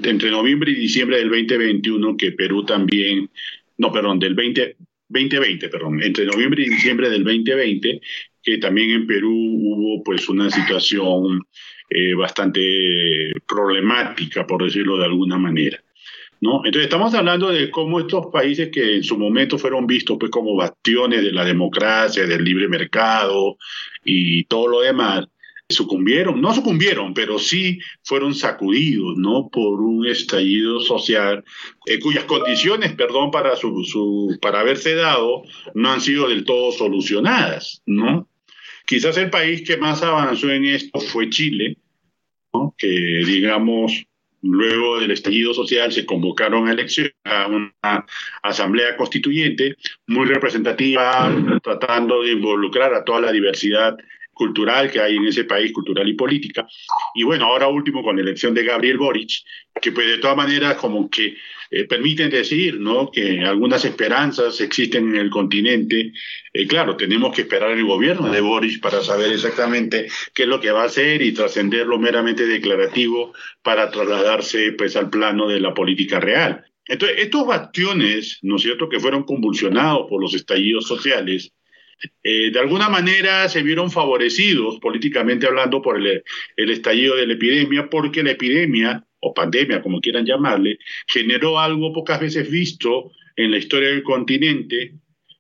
[0.05, 3.31] entre noviembre y diciembre del 2021, que Perú también,
[3.79, 4.77] no, perdón, del 20,
[5.09, 8.03] 2020, perdón, entre noviembre y diciembre del 2020,
[8.43, 11.41] que también en Perú hubo pues una situación
[11.89, 15.83] eh, bastante problemática, por decirlo de alguna manera.
[16.43, 16.57] ¿No?
[16.67, 20.55] Entonces estamos hablando de cómo estos países que en su momento fueron vistos pues como
[20.55, 23.57] bastiones de la democracia, del libre mercado
[24.05, 25.27] y todo lo demás,
[25.71, 29.49] sucumbieron, no sucumbieron, pero sí fueron sacudidos, ¿no?
[29.49, 31.45] Por un estallido social
[31.87, 33.53] eh, cuyas condiciones, perdón, para
[34.41, 35.43] para haberse dado
[35.75, 38.29] no han sido del todo solucionadas, ¿no?
[38.87, 41.77] Quizás el país que más avanzó en esto fue Chile,
[42.53, 42.75] ¿no?
[42.77, 44.05] Que digamos
[44.43, 48.07] luego del estallido social se convocaron a elecciones, a una
[48.43, 53.97] asamblea constituyente muy representativa, tratando de involucrar a toda la diversidad
[54.41, 56.67] cultural que hay en ese país, cultural y política.
[57.15, 59.33] Y bueno, ahora último con la elección de Gabriel Boric,
[59.83, 61.37] que pues de todas maneras como que
[61.71, 63.11] eh, permiten decir, ¿no?
[63.11, 66.15] Que algunas esperanzas existen en el continente.
[66.55, 70.59] Eh, claro, tenemos que esperar el gobierno de Boric para saber exactamente qué es lo
[70.59, 75.61] que va a hacer y trascender lo meramente declarativo para trasladarse pues al plano de
[75.61, 76.65] la política real.
[76.87, 81.53] Entonces, estos bastiones, ¿no es cierto?, que fueron convulsionados por los estallidos sociales,
[82.23, 86.23] eh, de alguna manera se vieron favorecidos políticamente hablando por el,
[86.57, 92.21] estallido de la epidemia, porque la epidemia, o pandemia, como quieran llamarle, generó algo pocas
[92.21, 94.95] veces visto en la historia del continente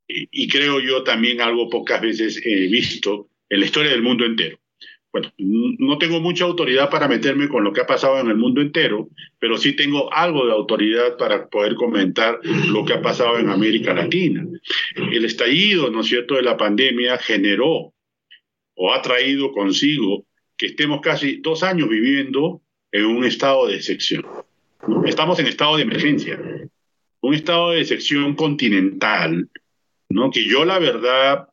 [0.07, 4.59] y, creo yo también algo pocas veces eh, visto en la historia del mundo entero
[5.13, 8.61] bueno, no tengo mucha autoridad para meterme con lo que ha pasado en el mundo
[8.61, 9.09] entero,
[9.41, 13.93] pero sí tengo algo de autoridad para poder comentar lo que ha pasado en América
[13.93, 14.47] Latina.
[14.95, 17.93] El estallido, ¿no es cierto?, de la pandemia generó
[18.75, 20.25] o ha traído consigo
[20.57, 24.25] que estemos casi dos años viviendo en un estado de excepción.
[25.07, 26.41] Estamos en estado de emergencia,
[27.21, 29.49] un estado de excepción continental,
[30.09, 30.31] ¿no?
[30.31, 31.49] Que yo la verdad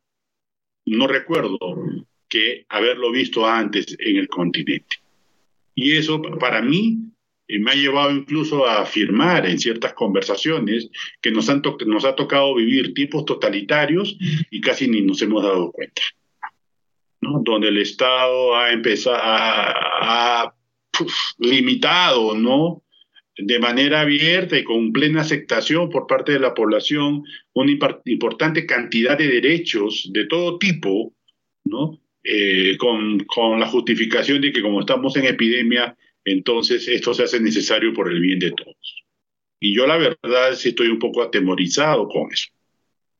[0.85, 1.57] no recuerdo
[2.29, 4.97] que haberlo visto antes en el continente.
[5.75, 7.07] Y eso para mí
[7.47, 10.89] eh, me ha llevado incluso a afirmar en ciertas conversaciones
[11.21, 14.17] que nos, han nos ha tocado vivir tipos totalitarios
[14.51, 16.01] y casi ni nos hemos dado cuenta.
[17.21, 17.41] ¿no?
[17.43, 20.53] Donde el Estado ha empezado a,
[21.37, 22.83] limitado, ¿no?
[23.37, 27.71] de manera abierta y con plena aceptación por parte de la población una
[28.05, 31.13] importante cantidad de derechos de todo tipo,
[31.63, 31.99] ¿no?
[32.29, 37.39] Eh, con, con, la justificación de que como estamos en epidemia, entonces esto se hace
[37.39, 39.05] necesario por el bien de todos.
[39.61, 42.49] Y yo la verdad sí estoy un poco atemorizado con eso.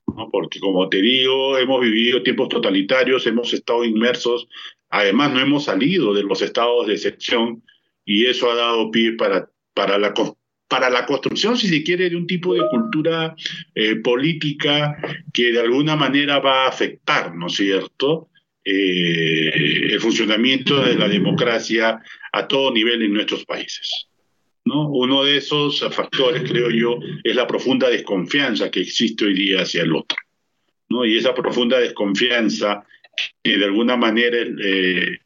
[0.08, 0.30] ¿no?
[0.30, 4.50] Porque como te digo, hemos vivido tiempos totalitarios, hemos estado inmersos,
[4.89, 7.63] además no hemos salido de los estados de excepción
[8.04, 10.13] y eso ha dado pie para, para la
[10.67, 13.38] para la construcción, si se quiere, de un tipo de cultura
[13.74, 14.98] eh, política
[15.32, 18.28] que de alguna manera va a afectar, ¿no es cierto?,
[18.69, 22.01] eh, el funcionamiento de la democracia
[22.34, 24.10] a todo nivel en nuestros países.
[24.65, 24.89] ¿no?
[24.89, 29.84] Uno de esos factores, creo yo, es la profunda desconfianza que existe hoy día hacia
[29.84, 30.17] el otro.
[30.89, 31.06] ¿no?
[31.06, 32.86] Y esa profunda desconfianza,
[33.41, 35.17] que de alguna manera, eh,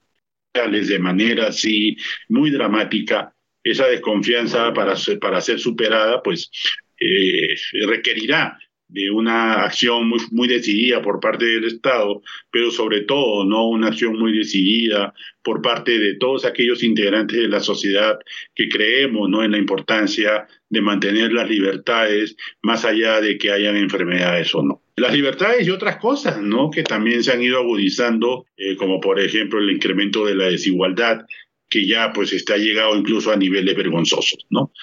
[0.54, 1.98] de manera así
[2.30, 6.52] muy dramática, esa desconfianza para ser, para ser superada, pues
[7.00, 7.56] eh,
[7.88, 8.56] requerirá
[8.92, 13.88] de una acción muy, muy decidida por parte del Estado, pero sobre todo no una
[13.88, 18.20] acción muy decidida por parte de todos aquellos integrantes de la sociedad
[18.54, 19.44] que creemos ¿no?
[19.44, 24.82] en la importancia de mantener las libertades más allá de que hayan enfermedades o no.
[24.98, 26.70] Las libertades y otras cosas ¿no?
[26.70, 31.26] que también se han ido agudizando, eh, como por ejemplo el incremento de la desigualdad,
[31.70, 34.74] que ya pues está llegado incluso a niveles vergonzosos ¿no?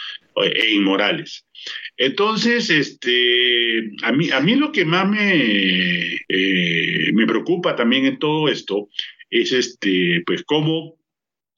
[0.42, 1.44] e inmorales.
[1.98, 8.20] Entonces, este, a mí, a mí lo que más me, eh, me preocupa también en
[8.20, 8.88] todo esto
[9.28, 10.96] es este, pues cómo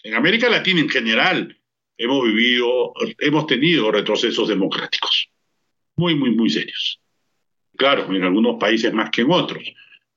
[0.03, 1.57] en América Latina en general
[1.99, 5.29] hemos vivido, hemos tenido retrocesos democráticos
[5.97, 7.03] muy, muy, muy serios.
[7.77, 9.63] Claro, en algunos países más que en otros,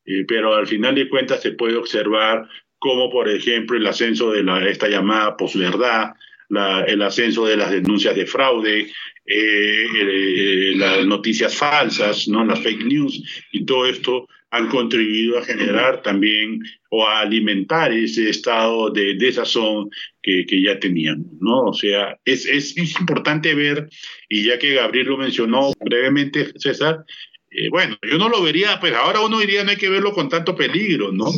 [0.05, 2.47] eh, pero al final de cuentas se puede observar
[2.79, 6.13] como, por ejemplo, el ascenso de la, esta llamada posverdad,
[6.87, 8.91] el ascenso de las denuncias de fraude,
[9.25, 12.43] eh, eh, las noticias falsas, ¿no?
[12.43, 18.29] las fake news y todo esto han contribuido a generar también o a alimentar ese
[18.29, 19.89] estado de desazón
[20.21, 21.69] que, que ya teníamos, ¿no?
[21.69, 23.89] O sea, es, es, importante ver,
[24.29, 27.03] y ya que Gabriel lo mencionó brevemente, César,
[27.49, 30.29] eh, bueno, yo no lo vería, pues ahora uno diría no hay que verlo con
[30.29, 31.31] tanto peligro, ¿no?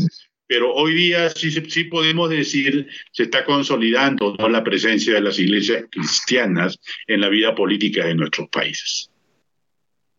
[0.47, 5.85] Pero hoy día sí, sí podemos decir se está consolidando la presencia de las iglesias
[5.89, 9.09] cristianas en la vida política de nuestros países.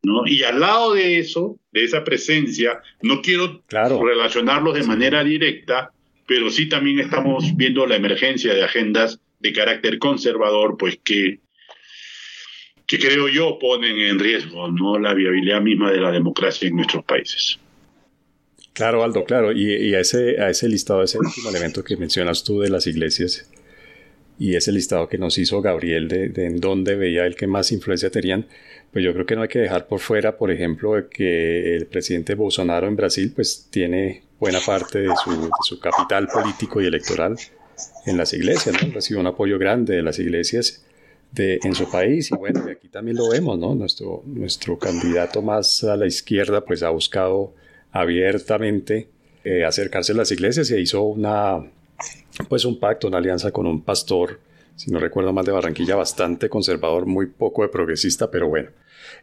[0.03, 0.27] ¿no?
[0.27, 5.91] Y al lado de eso, de esa presencia, no quiero relacionarlos de manera directa,
[6.27, 11.41] pero sí también estamos viendo la emergencia de agendas de carácter conservador, pues que,
[12.87, 14.99] que creo yo ponen en riesgo ¿no?
[14.99, 17.59] la viabilidad misma de la democracia en nuestros países.
[18.77, 19.53] Claro, Aldo, claro.
[19.53, 23.49] Y, a, ese, a ese listado, ese último elemento que mencionas tú de las iglesias
[24.39, 28.11] y ese listado que nos hizo Gabriel de, en dónde veía el que más influencia
[28.11, 28.45] tenían,
[28.93, 32.35] pues yo creo que no hay que dejar por fuera, por ejemplo, que el presidente
[32.35, 35.11] Bolsonaro en Brasil pues tiene buena parte de
[35.62, 37.35] su, capital político y electoral
[38.05, 38.93] en las iglesias, ¿no?
[38.93, 40.85] Recibe un apoyo grande de las iglesias
[41.33, 43.75] de, en su país y bueno, aquí también lo vemos, ¿no?
[43.75, 47.55] Nuestro, nuestro candidato más a la izquierda pues ha buscado
[48.01, 49.09] abiertamente
[49.45, 51.65] eh, acercarse a las iglesias y hizo una,
[52.49, 54.39] pues un pacto, una alianza con un pastor,
[54.75, 58.71] si no recuerdo mal, de Barranquilla, bastante conservador, muy poco de progresista, pero bueno.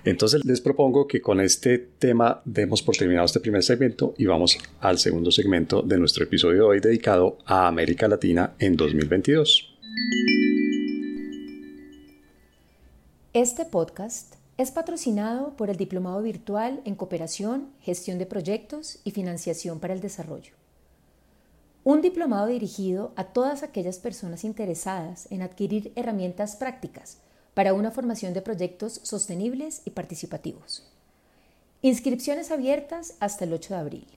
[0.05, 4.57] Entonces les propongo que con este tema demos por terminado este primer segmento y vamos
[4.79, 9.75] al segundo segmento de nuestro episodio de hoy dedicado a América Latina en 2022.
[13.33, 19.79] Este podcast es patrocinado por el Diplomado Virtual en Cooperación, Gestión de Proyectos y Financiación
[19.79, 20.53] para el Desarrollo.
[21.83, 27.17] Un diplomado dirigido a todas aquellas personas interesadas en adquirir herramientas prácticas
[27.53, 30.89] para una formación de proyectos sostenibles y participativos.
[31.81, 34.07] Inscripciones abiertas hasta el 8 de abril.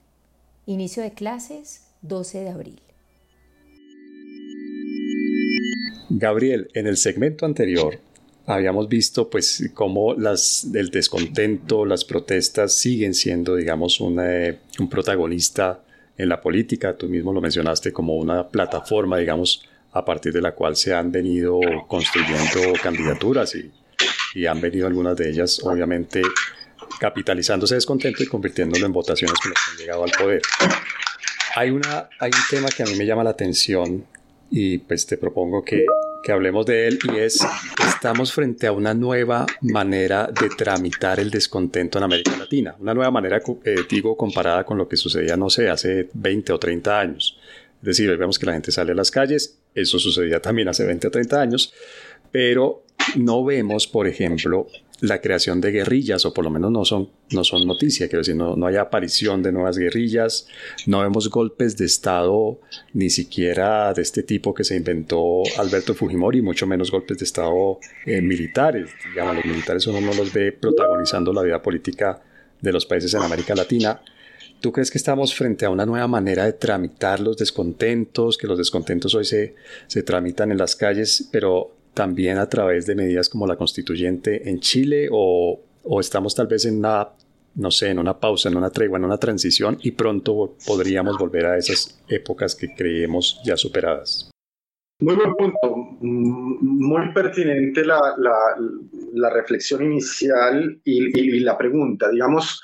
[0.65, 2.81] Inicio de clases 12 de abril.
[6.09, 7.99] Gabriel, en el segmento anterior
[8.47, 15.81] habíamos visto pues cómo las, el descontento, las protestas siguen siendo, digamos, eh, un protagonista
[16.17, 16.97] en la política.
[16.97, 21.11] Tú mismo lo mencionaste como una plataforma, digamos, a partir de la cual se han
[21.11, 23.69] venido construyendo candidaturas y,
[24.33, 26.21] y han venido algunas de ellas, obviamente,
[27.01, 30.41] capitalizando ese descontento y convirtiéndolo en votaciones que han llegado al poder.
[31.55, 34.05] Hay, una, hay un tema que a mí me llama la atención
[34.49, 35.85] y pues te propongo que
[36.23, 37.45] que hablemos de él y es,
[37.87, 43.11] estamos frente a una nueva manera de tramitar el descontento en América Latina, una nueva
[43.11, 47.37] manera, eh, digo, comparada con lo que sucedía, no sé, hace 20 o 30 años.
[47.81, 51.07] Es decir, vemos que la gente sale a las calles, eso sucedía también hace 20
[51.07, 51.73] o 30 años,
[52.31, 52.83] pero
[53.15, 54.67] no vemos, por ejemplo,
[54.99, 58.35] la creación de guerrillas, o por lo menos no son, no son noticia, quiero decir,
[58.35, 60.47] no, no hay aparición de nuevas guerrillas,
[60.85, 62.59] no vemos golpes de Estado,
[62.93, 67.79] ni siquiera de este tipo que se inventó Alberto Fujimori, mucho menos golpes de Estado
[68.05, 68.89] eh, militares.
[69.09, 72.21] Digamos, los militares uno no los ve protagonizando la vida política
[72.61, 74.01] de los países en América Latina.
[74.59, 78.57] ¿Tú crees que estamos frente a una nueva manera de tramitar los descontentos, que los
[78.57, 79.53] descontentos hoy se,
[79.85, 84.59] se tramitan en las calles, pero también a través de medidas como la constituyente en
[84.59, 87.09] Chile o, o estamos tal vez en una,
[87.55, 91.47] no sé, en una pausa, en una tregua, en una transición y pronto podríamos volver
[91.47, 94.29] a esas épocas que creemos ya superadas?
[94.99, 97.99] Muy buen punto, muy pertinente la,
[99.13, 102.09] la, reflexión inicial y, la pregunta.
[102.11, 102.61] Digamos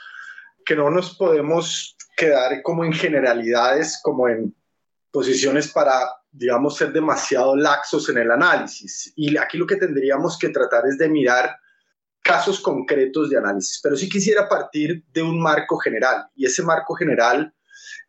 [0.64, 4.56] que no nos podemos quedar como en generalidades, como en
[5.12, 5.96] posiciones para,
[6.34, 9.14] digamos, ser demasiado laxos en el análisis.
[9.16, 11.56] Y aquí lo que tendríamos que tratar es de mirar
[12.22, 16.96] casos concretos de análisis, pero sí quisiera partir de un marco general y ese marco
[16.96, 17.54] general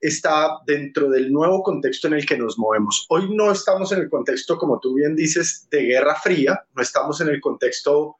[0.00, 3.06] está dentro del nuevo contexto en el que nos movemos.
[3.08, 7.20] Hoy no estamos en el contexto, como tú bien dices, de Guerra Fría, no estamos
[7.20, 8.16] en el contexto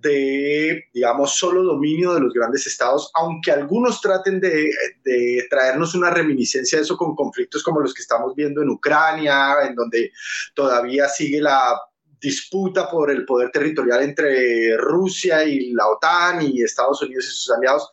[0.00, 4.70] de, digamos, solo dominio de los grandes estados, aunque algunos traten de,
[5.04, 9.62] de, traernos una reminiscencia de eso con conflictos como los que estamos viendo en Ucrania,
[9.66, 10.12] en donde
[10.54, 11.80] todavía sigue la
[12.20, 17.50] disputa por el poder territorial entre Rusia y la OTAN y Estados Unidos y sus
[17.50, 17.90] aliados.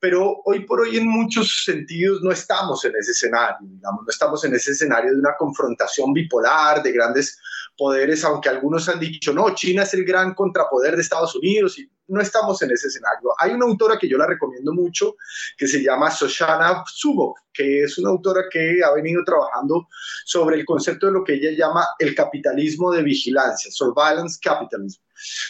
[0.00, 4.44] Pero hoy por hoy en muchos sentidos no estamos en ese escenario, digamos, no estamos
[4.44, 7.38] en ese escenario de una confrontación bipolar, de grandes
[7.78, 11.88] poderes, aunque algunos han dicho, no, China es el gran contrapoder de Estados Unidos y
[12.08, 13.30] no estamos en ese escenario.
[13.38, 15.14] Hay una autora que yo la recomiendo mucho
[15.56, 19.86] que se llama Shoshana Zuboff, que es una autora que ha venido trabajando
[20.24, 25.00] sobre el concepto de lo que ella llama el capitalismo de vigilancia, surveillance capitalism.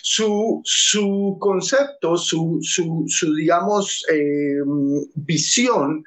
[0.03, 4.61] Su, su concepto, su, su, su digamos, eh,
[5.15, 6.05] visión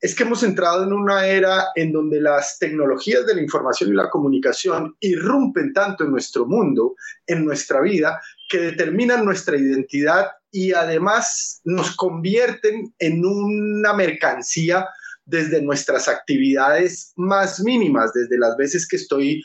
[0.00, 3.94] es que hemos entrado en una era en donde las tecnologías de la información y
[3.94, 6.94] la comunicación irrumpen tanto en nuestro mundo,
[7.26, 14.86] en nuestra vida, que determinan nuestra identidad y además nos convierten en una mercancía
[15.24, 19.42] desde nuestras actividades más mínimas, desde las veces que estoy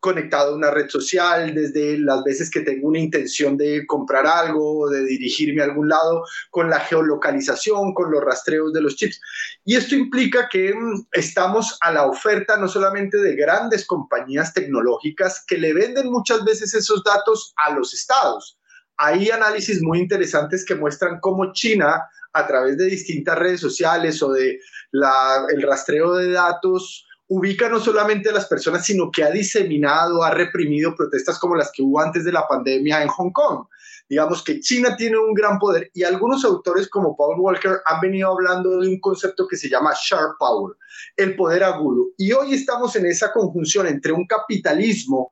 [0.00, 4.88] conectado a una red social, desde las veces que tengo una intención de comprar algo,
[4.88, 9.20] de dirigirme a algún lado, con la geolocalización, con los rastreos de los chips.
[9.64, 15.44] Y esto implica que mm, estamos a la oferta no solamente de grandes compañías tecnológicas
[15.46, 18.58] que le venden muchas veces esos datos a los estados.
[18.96, 24.32] Hay análisis muy interesantes que muestran cómo China, a través de distintas redes sociales o
[24.32, 24.60] de
[24.92, 30.24] la, el rastreo de datos, ubica no solamente a las personas, sino que ha diseminado,
[30.24, 33.66] ha reprimido protestas como las que hubo antes de la pandemia en Hong Kong.
[34.08, 38.32] Digamos que China tiene un gran poder y algunos autores como Paul Walker han venido
[38.32, 40.74] hablando de un concepto que se llama sharp power,
[41.16, 42.08] el poder agudo.
[42.18, 45.30] Y hoy estamos en esa conjunción entre un capitalismo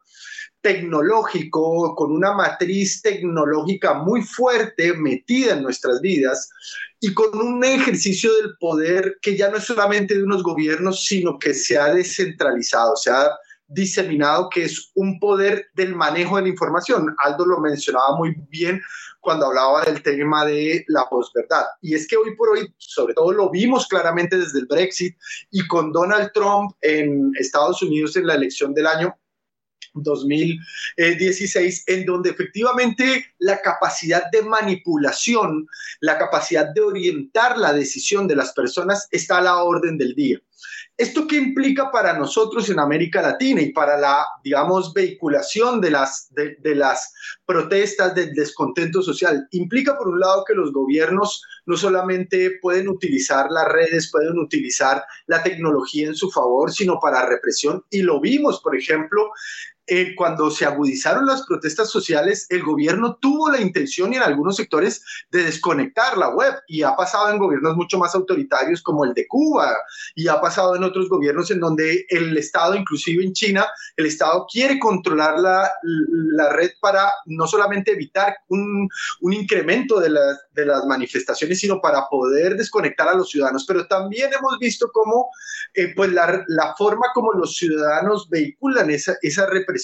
[0.60, 6.48] tecnológico, con una matriz tecnológica muy fuerte metida en nuestras vidas
[7.00, 11.38] y con un ejercicio del poder que ya no es solamente de unos gobiernos, sino
[11.38, 13.30] que se ha descentralizado, se ha
[13.68, 17.14] diseminado, que es un poder del manejo de la información.
[17.18, 18.80] Aldo lo mencionaba muy bien
[19.20, 21.66] cuando hablaba del tema de la posverdad.
[21.82, 25.16] Y es que hoy por hoy, sobre todo lo vimos claramente desde el Brexit
[25.50, 29.14] y con Donald Trump en Estados Unidos en la elección del año
[29.94, 35.66] 2016, en donde efectivamente la capacidad de manipulación,
[36.00, 40.38] la capacidad de orientar la decisión de las personas está a la orden del día.
[40.96, 46.26] ¿Esto qué implica para nosotros en América Latina y para la, digamos, vehiculación de las,
[46.34, 47.14] de, de, las
[47.46, 49.46] protestas del descontento social?
[49.52, 55.04] Implica, por un lado, que los gobiernos no solamente pueden utilizar las redes, pueden utilizar
[55.26, 57.84] la tecnología en su favor, sino para represión.
[57.90, 59.30] Y lo vimos, por ejemplo,
[59.88, 64.56] eh, cuando se agudizaron las protestas sociales, el gobierno tuvo la intención y en algunos
[64.56, 69.14] sectores de desconectar la web y ha pasado en gobiernos mucho más autoritarios como el
[69.14, 69.74] de Cuba
[70.14, 73.66] y ha pasado en otros gobiernos en donde el Estado, inclusive en China,
[73.96, 78.88] el Estado quiere controlar la, la red para no solamente evitar un,
[79.22, 83.64] un incremento de las, de las manifestaciones, sino para poder desconectar a los ciudadanos.
[83.66, 85.30] Pero también hemos visto cómo
[85.74, 89.77] eh, pues la, la, forma como los ciudadanos vehiculan esa, esa represión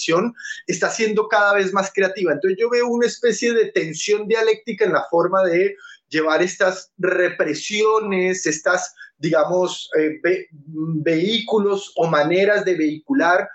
[0.67, 2.33] está siendo cada vez más creativa.
[2.33, 5.75] Entonces yo veo una especie de tensión dialéctica en la forma de
[6.09, 13.47] llevar estas represiones, estas digamos, eh, ve, vehículos o maneras de vehicular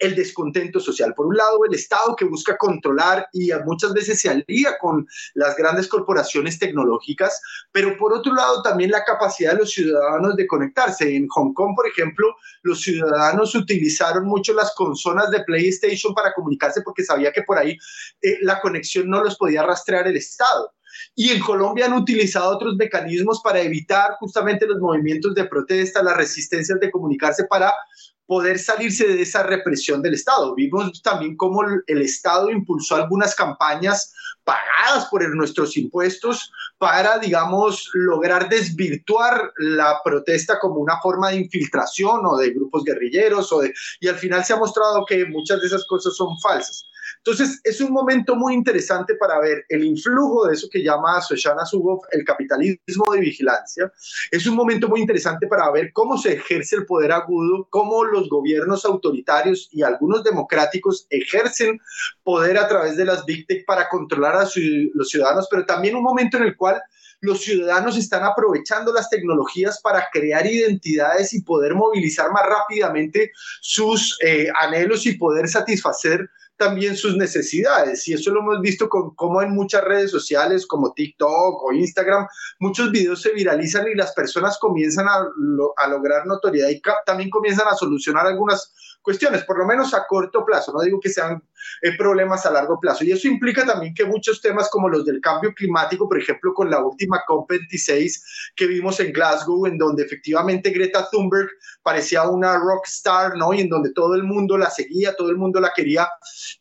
[0.00, 1.14] el descontento social.
[1.14, 5.56] Por un lado, el Estado que busca controlar y muchas veces se alía con las
[5.56, 7.40] grandes corporaciones tecnológicas,
[7.72, 11.14] pero por otro lado también la capacidad de los ciudadanos de conectarse.
[11.14, 12.26] En Hong Kong, por ejemplo,
[12.62, 17.78] los ciudadanos utilizaron mucho las consolas de PlayStation para comunicarse porque sabía que por ahí
[18.22, 20.72] eh, la conexión no los podía rastrear el Estado.
[21.14, 26.16] Y en Colombia han utilizado otros mecanismos para evitar justamente los movimientos de protesta, las
[26.16, 27.72] resistencias de comunicarse para
[28.26, 30.54] poder salirse de esa represión del Estado.
[30.54, 34.14] Vimos también cómo el Estado impulsó algunas campañas
[34.44, 42.24] pagadas por nuestros impuestos para, digamos, lograr desvirtuar la protesta como una forma de infiltración
[42.24, 43.54] o de grupos guerrilleros
[44.00, 46.84] y al final se ha mostrado que muchas de esas cosas son falsas.
[47.18, 51.64] Entonces, es un momento muy interesante para ver el influjo de eso que llama Shoshana
[51.64, 53.92] Zuboff el capitalismo de vigilancia.
[54.30, 58.28] Es un momento muy interesante para ver cómo se ejerce el poder agudo, cómo los
[58.28, 61.80] gobiernos autoritarios y algunos democráticos ejercen
[62.22, 64.48] poder a través de las Big Tech para controlar a
[64.94, 66.82] los ciudadanos, pero también un momento en el cual
[67.22, 74.18] los ciudadanos están aprovechando las tecnologías para crear identidades y poder movilizar más rápidamente sus
[74.20, 78.06] eh, anhelos y poder satisfacer también sus necesidades.
[78.08, 82.26] Y eso lo hemos visto con cómo en muchas redes sociales como TikTok o Instagram,
[82.60, 85.26] muchos videos se viralizan y las personas comienzan a,
[85.76, 88.72] a lograr notoriedad y también comienzan a solucionar algunas
[89.02, 91.42] cuestiones, por lo menos a corto plazo, no digo que sean
[91.82, 93.04] eh, problemas a largo plazo.
[93.04, 96.70] Y eso implica también que muchos temas como los del cambio climático, por ejemplo, con
[96.70, 101.50] la última COP26 que vimos en Glasgow, en donde efectivamente Greta Thunberg
[101.82, 103.52] parecía una rock star, ¿no?
[103.52, 106.08] Y en donde todo el mundo la seguía, todo el mundo la quería,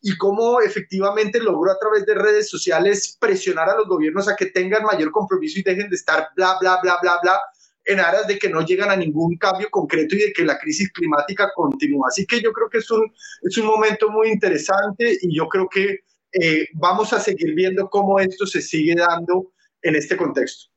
[0.02, 4.48] y cómo efectivamente logró a través de redes sociales presionar a los gobiernos a que
[4.48, 7.40] tengan mayor compromiso y dejen de estar bla, bla, bla, bla, bla
[7.86, 10.92] en aras de que no llegan a ningún cambio concreto y de que la crisis
[10.92, 12.08] climática continúa.
[12.10, 13.12] Así que yo creo que es un,
[13.42, 16.00] es un momento muy interesante y yo creo que
[16.32, 19.52] eh, vamos a seguir viendo cómo esto se sigue dando
[19.82, 20.71] en este contexto.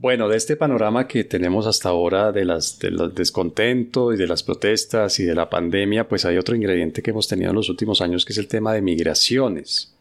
[0.00, 4.44] Bueno, de este panorama que tenemos hasta ahora de las del descontento y de las
[4.44, 8.00] protestas y de la pandemia, pues hay otro ingrediente que hemos tenido en los últimos
[8.00, 9.92] años que es el tema de migraciones.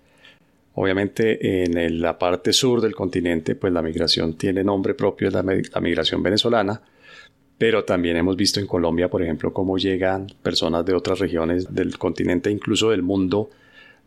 [0.75, 5.41] Obviamente en la parte sur del continente, pues la migración tiene nombre propio, es la,
[5.41, 6.79] la migración venezolana,
[7.57, 11.97] pero también hemos visto en Colombia, por ejemplo, cómo llegan personas de otras regiones del
[11.97, 13.49] continente, incluso del mundo,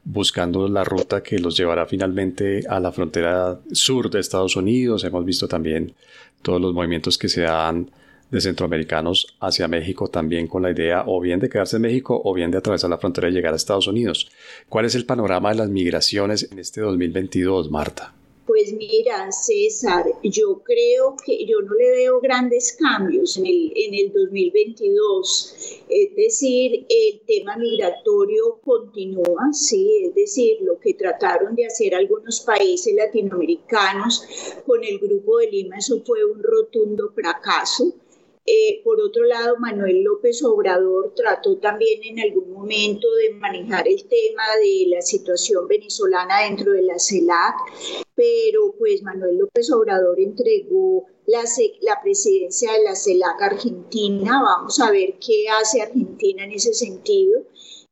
[0.05, 5.05] buscando la ruta que los llevará finalmente a la frontera sur de Estados Unidos.
[5.05, 5.95] Hemos visto también
[6.43, 7.91] todos los movimientos que se dan
[8.31, 12.33] de centroamericanos hacia México también con la idea o bien de quedarse en México o
[12.33, 14.31] bien de atravesar la frontera y llegar a Estados Unidos.
[14.69, 18.13] ¿Cuál es el panorama de las migraciones en este 2022, Marta?
[18.51, 23.95] Pues mira, César, yo creo que yo no le veo grandes cambios en el, en
[23.95, 25.55] el 2022.
[25.89, 32.41] Es decir, el tema migratorio continúa, sí, es decir, lo que trataron de hacer algunos
[32.41, 34.27] países latinoamericanos
[34.67, 37.95] con el Grupo de Lima, eso fue un rotundo fracaso.
[38.53, 44.03] Eh, por otro lado, Manuel López Obrador trató también en algún momento de manejar el
[44.09, 47.55] tema de la situación venezolana dentro de la CELAC,
[48.17, 51.45] pero pues Manuel López Obrador entregó la,
[51.83, 54.43] la presidencia de la CELAC Argentina.
[54.43, 57.45] Vamos a ver qué hace Argentina en ese sentido.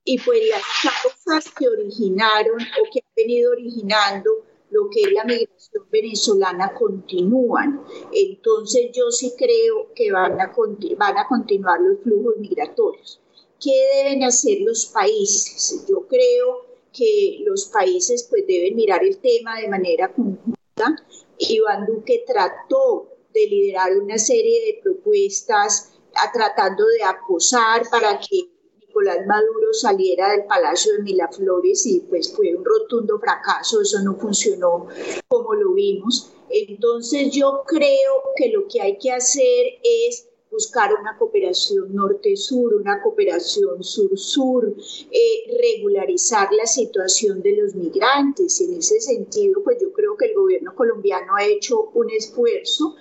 [0.03, 4.31] Y pues las causas que originaron o que han venido originando
[4.71, 7.83] lo que es la migración venezolana continúan.
[8.13, 10.53] Entonces yo sí creo que van a,
[10.97, 13.21] van a continuar los flujos migratorios.
[13.61, 15.85] ¿Qué deben hacer los países?
[15.89, 20.97] Yo creo que los países pues deben mirar el tema de manera conjunta.
[21.39, 28.58] Iván Duque trató de liderar una serie de propuestas a, tratando de acosar para que
[28.99, 34.17] Nicolás Maduro saliera del Palacio de Miraflores y pues fue un rotundo fracaso, eso no
[34.17, 34.89] funcionó
[35.29, 36.33] como lo vimos.
[36.51, 43.01] Entonces yo creo que lo que hay que hacer es buscar una cooperación norte-sur, una
[43.03, 44.75] cooperación sur-sur,
[45.13, 48.61] eh, regularizar la situación de los migrantes.
[48.63, 52.97] En ese sentido, pues yo creo que el gobierno colombiano ha hecho un esfuerzo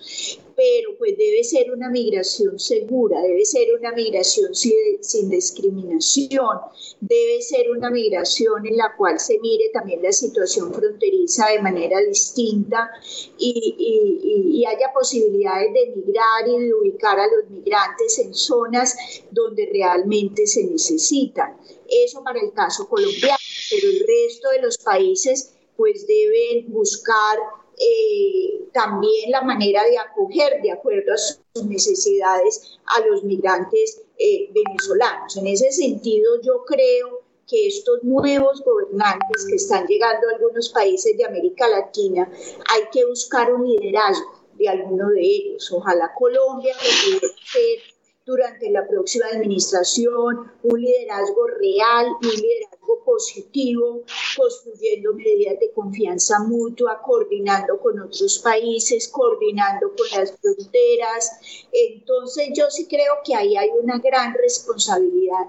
[0.57, 6.57] pero pues debe ser una migración segura, debe ser una migración sin, discriminación,
[6.99, 11.99] debe ser una migración en la cual se mire también la situación fronteriza de manera
[11.99, 12.89] distinta
[13.37, 18.97] y, haya posibilidades de migrar y de ubicar a los migrantes en zonas
[19.31, 21.55] donde realmente se necesitan.
[21.87, 23.37] Eso para el caso colombiano,
[23.69, 27.37] pero el resto de los países pues deben buscar
[27.79, 28.36] eh,
[28.77, 35.35] también la manera de acoger de acuerdo a sus necesidades a los migrantes eh, venezolanos.
[35.35, 41.17] En ese sentido, yo creo que estos nuevos gobernantes que están llegando a algunos países
[41.17, 42.29] de América Latina,
[42.71, 45.71] hay que buscar un liderazgo de alguno de ellos.
[45.71, 47.96] Ojalá Colombia pudiera ser
[48.27, 54.03] durante la próxima administración, un liderazgo real, un liderazgo positivo,
[54.35, 61.39] construyendo medidas de confianza mutua, coordinando con otros países, coordinando con las fronteras.
[61.71, 65.45] Entonces yo sí creo que ahí hay una gran responsabilidad,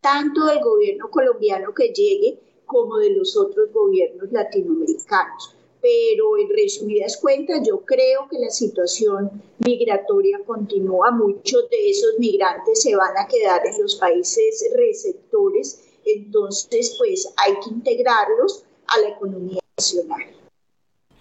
[0.00, 7.16] tanto del gobierno colombiano que llegue como de los otros gobiernos latinoamericanos pero en resumidas
[7.18, 13.26] cuentas yo creo que la situación migratoria continúa, muchos de esos migrantes se van a
[13.28, 20.22] quedar en los países receptores, entonces pues hay que integrarlos a la economía nacional.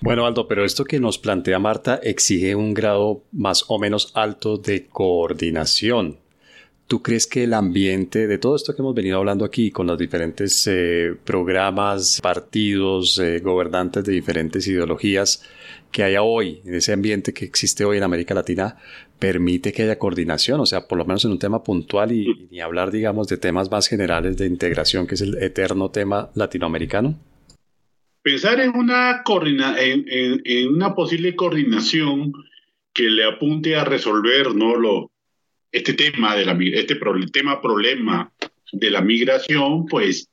[0.01, 4.57] Bueno, Aldo, pero esto que nos plantea Marta exige un grado más o menos alto
[4.57, 6.19] de coordinación.
[6.87, 9.97] ¿Tú crees que el ambiente de todo esto que hemos venido hablando aquí con los
[9.97, 15.43] diferentes eh, programas, partidos, eh, gobernantes de diferentes ideologías
[15.91, 18.77] que haya hoy, en ese ambiente que existe hoy en América Latina,
[19.17, 20.59] permite que haya coordinación?
[20.59, 23.71] O sea, por lo menos en un tema puntual y, ni hablar, digamos, de temas
[23.71, 27.17] más generales de integración, que es el eterno tema latinoamericano.
[28.21, 32.31] Pensar en una, en una posible coordinación
[32.93, 34.75] que le apunte a resolver ¿no?
[34.75, 35.11] lo,
[35.75, 36.97] este tema, de este
[37.33, 38.31] tema problema
[38.71, 40.31] de la migración, pues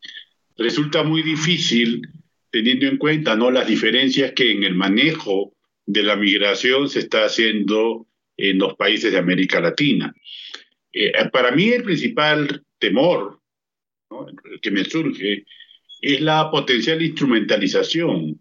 [0.57, 2.03] resulta muy difícil
[2.51, 3.51] teniendo en cuenta ¿no?
[3.51, 9.11] las diferencias que en el manejo de la migración se está haciendo en los países
[9.11, 10.15] de América Latina.
[10.93, 13.41] Eh, para mí el principal temor
[14.61, 15.45] que me surge
[16.01, 18.39] es la potencial instrumentalización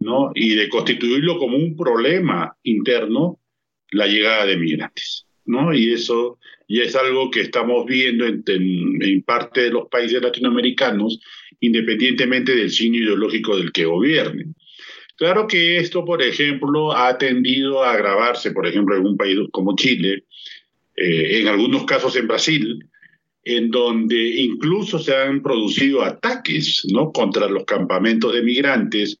[0.00, 0.32] ¿no?
[0.34, 3.40] y de constituirlo como un problema interno
[3.90, 5.25] la llegada de migrantes.
[5.46, 5.72] ¿No?
[5.72, 6.38] Y eso
[6.68, 11.20] ya es algo que estamos viendo en, parte de los países latinoamericanos,
[11.60, 14.46] independientemente del signo ideológico del que gobierne.
[15.16, 19.74] Claro que esto, por ejemplo, ha tendido a agravarse, por ejemplo, en un país como
[19.74, 20.24] Chile,
[20.96, 22.84] eh, en algunos casos en Brasil,
[23.44, 27.12] en donde incluso se han producido ataques ¿no?
[27.12, 29.18] contra los campamentos de migrantes,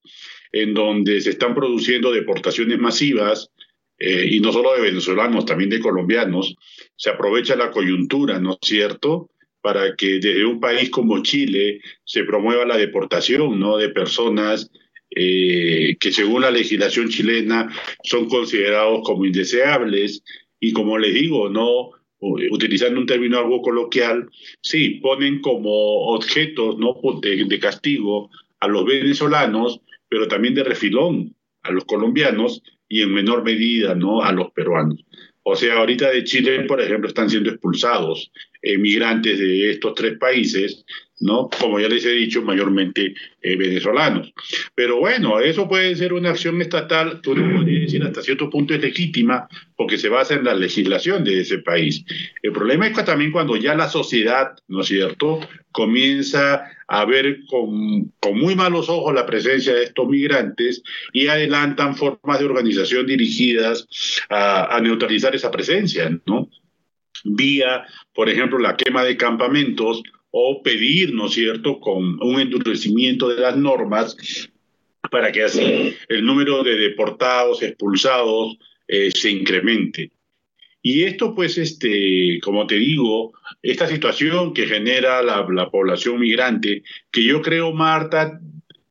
[0.52, 3.50] en donde se están produciendo deportaciones masivas
[3.98, 6.54] eh, y no solo de venezolanos, también de colombianos,
[6.96, 9.30] se aprovecha la coyuntura, ¿no es cierto?,
[9.60, 14.70] para que desde un país como Chile se promueva la deportación, ¿no?, de personas
[15.10, 17.72] eh, que según la legislación chilena
[18.02, 20.22] son considerados como indeseables
[20.60, 21.90] y como les digo, no
[22.20, 24.28] utilizando un término algo coloquial,
[24.62, 25.70] sí, ponen como
[26.14, 26.98] objetos ¿no?
[27.22, 28.30] de castigo
[28.60, 34.22] a los venezolanos, pero también de refilón a los colombianos y en menor medida ¿no?
[34.22, 35.04] a los peruanos.
[35.42, 38.32] O sea, ahorita de Chile, por ejemplo, están siendo expulsados
[38.62, 40.84] emigrantes de estos tres países,
[41.20, 41.48] ¿no?
[41.60, 44.32] Como ya les he dicho, mayormente eh, venezolanos.
[44.74, 48.74] Pero bueno, eso puede ser una acción estatal, tú lo podrías decir hasta cierto punto
[48.74, 52.04] es legítima, porque se basa en la legislación de ese país.
[52.42, 55.40] El problema es que también cuando ya la sociedad, ¿no es cierto?,
[55.72, 61.96] comienza a ver con, con, muy malos ojos la presencia de estos migrantes y adelantan
[61.96, 63.86] formas de organización dirigidas
[64.30, 66.48] a, a neutralizar esa presencia, ¿no?
[67.24, 70.02] Vía, por ejemplo, la quema de campamentos
[70.38, 74.14] o pedir, ¿no es cierto?, con un endurecimiento de las normas
[75.10, 80.10] para que así el número de deportados, expulsados, eh, se incremente.
[80.82, 83.32] Y esto, pues, este, como te digo,
[83.62, 88.38] esta situación que genera la, población migrante, que yo creo, Marta,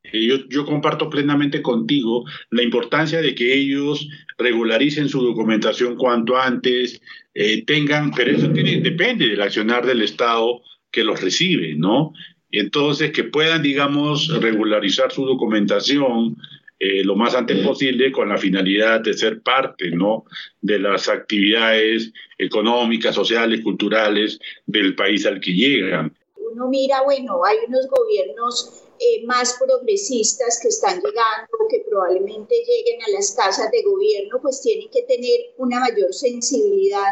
[0.04, 6.38] eh, yo, yo, comparto plenamente contigo la importancia de que ellos regularicen su documentación cuanto
[6.38, 7.00] antes,
[7.36, 10.64] eh, tengan, pero eso tiene, depende del accionar del Estado
[10.96, 12.14] que los recibe, ¿no?
[12.52, 16.38] Entonces, que puedan, digamos, regularizar su documentación,
[16.80, 20.26] eh, lo más antes posible con la finalidad de ser parte ¿no?
[20.62, 26.14] de las actividades económicas, sociales, culturales del país al que llegan.
[26.36, 33.02] Uno mira, bueno, hay unos gobiernos eh, más progresistas que están llegando, que probablemente lleguen
[33.04, 37.12] a las casas de gobierno, pues tienen que tener una mayor sensibilidad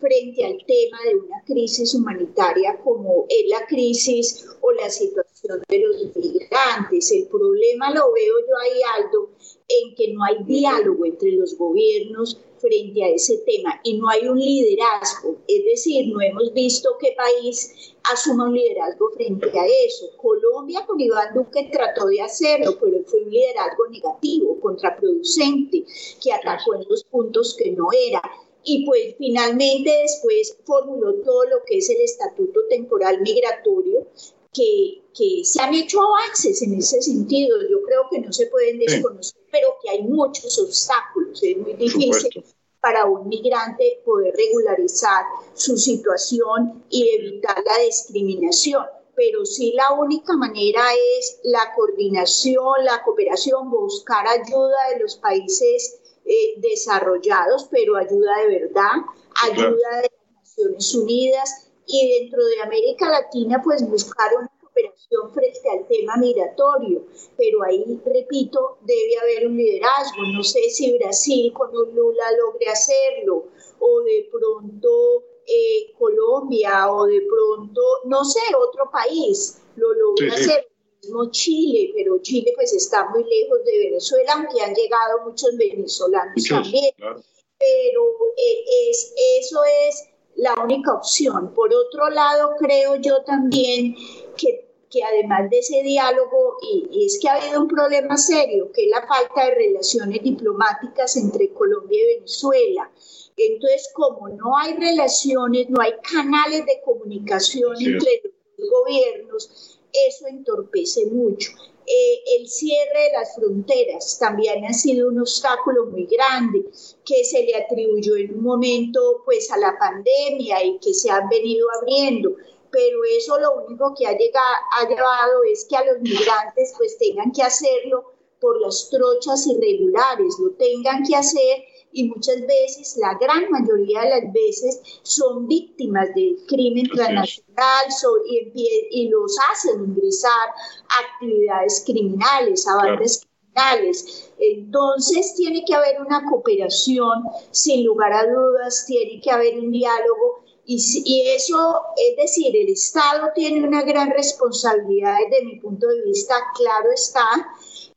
[0.00, 5.78] frente al tema de una crisis humanitaria como es la crisis o la situación de
[5.78, 7.12] los migrantes.
[7.12, 9.30] El problema lo veo yo ahí, Aldo,
[9.68, 14.26] en que no hay diálogo entre los gobiernos frente a ese tema y no hay
[14.26, 15.36] un liderazgo.
[15.48, 20.10] Es decir, no hemos visto qué país asuma un liderazgo frente a eso.
[20.16, 25.84] Colombia con Iván Duque trató de hacerlo, pero fue un liderazgo negativo, contraproducente,
[26.22, 28.22] que atacó en los puntos que no era.
[28.64, 34.06] Y pues finalmente después formuló todo lo que es el Estatuto Temporal Migratorio,
[34.54, 37.56] que, que, se han hecho avances en ese sentido.
[37.70, 41.42] Yo creo que no se pueden desconocer, pero que hay muchos obstáculos.
[41.42, 42.44] Es muy difícil
[42.80, 48.84] para un migrante poder regularizar su situación y evitar la discriminación.
[49.16, 50.82] Pero sí la única manera
[51.18, 58.60] es la coordinación, la cooperación, buscar ayuda de los países eh, desarrollados, pero ayuda de
[58.60, 58.96] verdad,
[59.44, 65.70] ayuda de las Naciones Unidas y dentro de América Latina, pues buscar una cooperación frente
[65.70, 67.06] al tema migratorio.
[67.36, 70.22] Pero ahí, repito, debe haber un liderazgo.
[70.32, 73.46] No sé si Brasil con un Lula logre hacerlo
[73.78, 80.68] o de pronto eh, Colombia o de pronto, no sé, otro país lo logra hacer
[81.02, 86.42] mismo Chile, pero Chile pues está muy lejos de Venezuela, aunque han llegado muchos venezolanos
[86.48, 86.94] también.
[86.96, 88.02] Pero
[88.36, 91.52] eh, es, eso es la única opción.
[91.54, 93.94] Por otro lado, creo yo también
[94.36, 98.70] que, que además de ese diálogo, y, y, es que ha habido un problema serio,
[98.72, 102.90] que es la falta de relaciones diplomáticas entre Colombia y Venezuela.
[103.36, 108.22] Entonces, como no hay relaciones, no hay canales de comunicación entre
[108.56, 111.50] los gobiernos, eso entorpece mucho.
[111.86, 116.64] Eh, el cierre de las fronteras también ha sido un obstáculo muy grande
[117.04, 121.28] que se le atribuyó en un momento pues a la pandemia y que se han
[121.28, 122.36] venido abriendo.
[122.70, 126.96] Pero eso lo único que ha, llegado, ha llevado es que a los migrantes pues
[126.98, 131.64] tengan que hacerlo por las trochas irregulares, lo tengan que hacer
[131.94, 137.86] y muchas veces, la gran mayoría de las veces, son víctimas del crimen transnacional
[138.26, 140.48] y, los hacen ingresar
[140.88, 144.32] a actividades criminales, a bandas criminales.
[144.38, 147.22] Entonces tiene que haber una cooperación,
[147.52, 152.70] sin lugar a dudas, tiene que haber un diálogo y, y, eso, es decir, el
[152.70, 157.24] Estado tiene una gran responsabilidad desde mi punto de vista, claro está,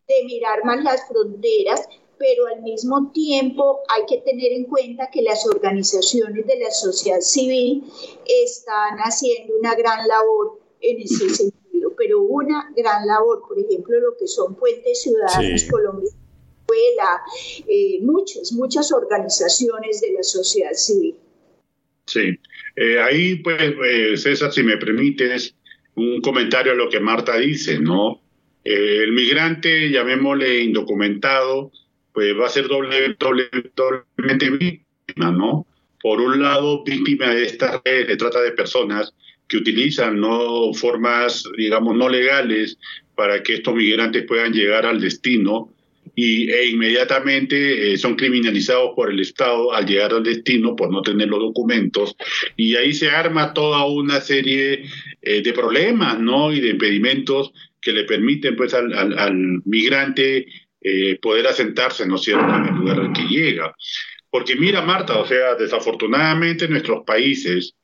[0.08, 1.88] de mirar más las fronteras,
[2.18, 7.22] pero al mismo tiempo hay que tener en cuenta que las organizaciones de la sociedad
[7.22, 7.84] civil
[8.43, 14.18] están haciendo una gran labor en ese sentido, pero una gran labor, por ejemplo, lo
[14.18, 16.11] que son Puentes Ciudadanos Colombia,
[17.68, 21.15] eh, muchas, muchas organizaciones de la sociedad civil.
[22.05, 22.38] Sí,
[22.76, 25.55] eh, ahí pues, eh, César, si me permites,
[25.95, 28.22] un comentario a lo que Marta dice, ¿no?
[28.63, 31.72] El migrante, llamémosle indocumentado,
[32.18, 35.68] pues va a ser doble, doble, doblemente víctima, ¿no?
[36.01, 39.13] Por un lado, víctima de esta red de trata de personas
[39.47, 42.80] que utilizan no formas, digamos, no legales
[43.13, 45.72] para que estos migrantes puedan llegar al destino
[46.15, 51.03] y, e inmediatamente eh, son criminalizados por el Estado al llegar al destino por no
[51.03, 52.15] tener los documentos
[52.55, 54.86] y ahí se arma toda una serie
[55.22, 56.51] eh, de problemas ¿no?
[56.51, 60.47] y de impedimentos que le permiten pues al, al, al migrante
[60.89, 63.75] eh, poder asentarse, ¿no es cierto?, en el lugar al que llega.
[64.29, 67.75] Porque mira, Marta, o sea, desafortunadamente nuestros países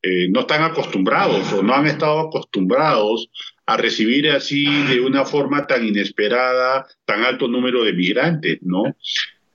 [0.00, 3.28] eh, no están acostumbrados o no han estado acostumbrados
[3.66, 8.84] a recibir así de una forma tan inesperada tan alto número de migrantes, ¿no?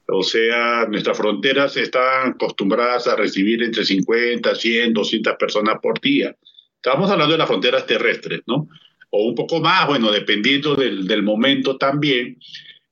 [0.08, 6.36] O sea, nuestras fronteras están acostumbradas a recibir entre 50, 100, 200 personas por día.
[6.76, 8.68] Estamos hablando de las fronteras terrestres, ¿no?
[9.10, 12.38] O un poco más, bueno, dependiendo del, del momento también.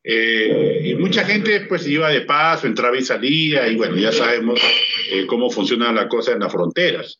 [0.04, 4.60] Eh, y mucha gente pues iba de paso, entraba y salía, y bueno, ya sabemos
[5.12, 7.20] eh, cómo funciona la cosa en las fronteras.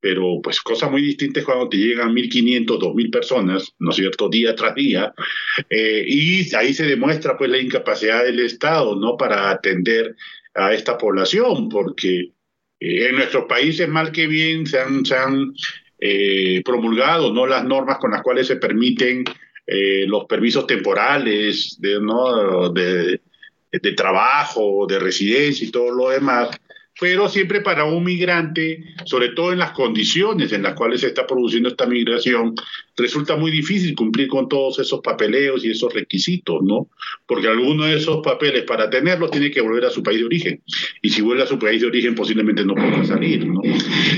[0.00, 4.28] Pero pues cosa muy distinta es cuando te llegan 1.500, 2.000 personas, ¿no es cierto?,
[4.28, 5.12] día tras día,
[5.70, 10.14] eh, y ahí se demuestra pues la incapacidad del Estado, ¿no?, para atender
[10.54, 12.30] a esta población, porque
[12.78, 15.54] en nuestros países, mal que bien, se han, se han
[16.62, 19.24] promulgado, ¿no?, las normas con las cuales se permiten
[19.66, 22.70] eh, los permisos temporales de, ¿no?
[22.70, 23.20] de,
[23.72, 26.50] de trabajo, de residencia y todo lo demás,
[26.98, 31.26] pero siempre para un migrante, sobre todo en las condiciones en las cuales se está
[31.26, 32.54] produciendo esta migración,
[32.96, 36.88] resulta muy difícil cumplir con todos esos papeleos y esos requisitos, ¿no?
[37.26, 40.62] Porque alguno de esos papeles, para tenerlos, tiene que volver a su país de origen.
[41.02, 43.60] Y si vuelve a su país de origen, posiblemente no pueda salir, ¿no?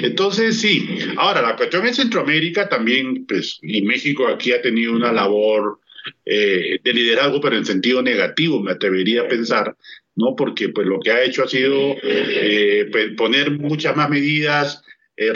[0.03, 0.89] Entonces, sí.
[1.17, 5.81] Ahora, la cuestión en Centroamérica también, pues, y México aquí ha tenido una labor
[6.25, 9.77] eh, de liderazgo, pero en sentido negativo, me atrevería a pensar,
[10.17, 10.35] ¿no?
[10.37, 14.83] Porque pues lo que ha hecho ha sido eh, pues, poner muchas más medidas
[15.17, 15.33] eh,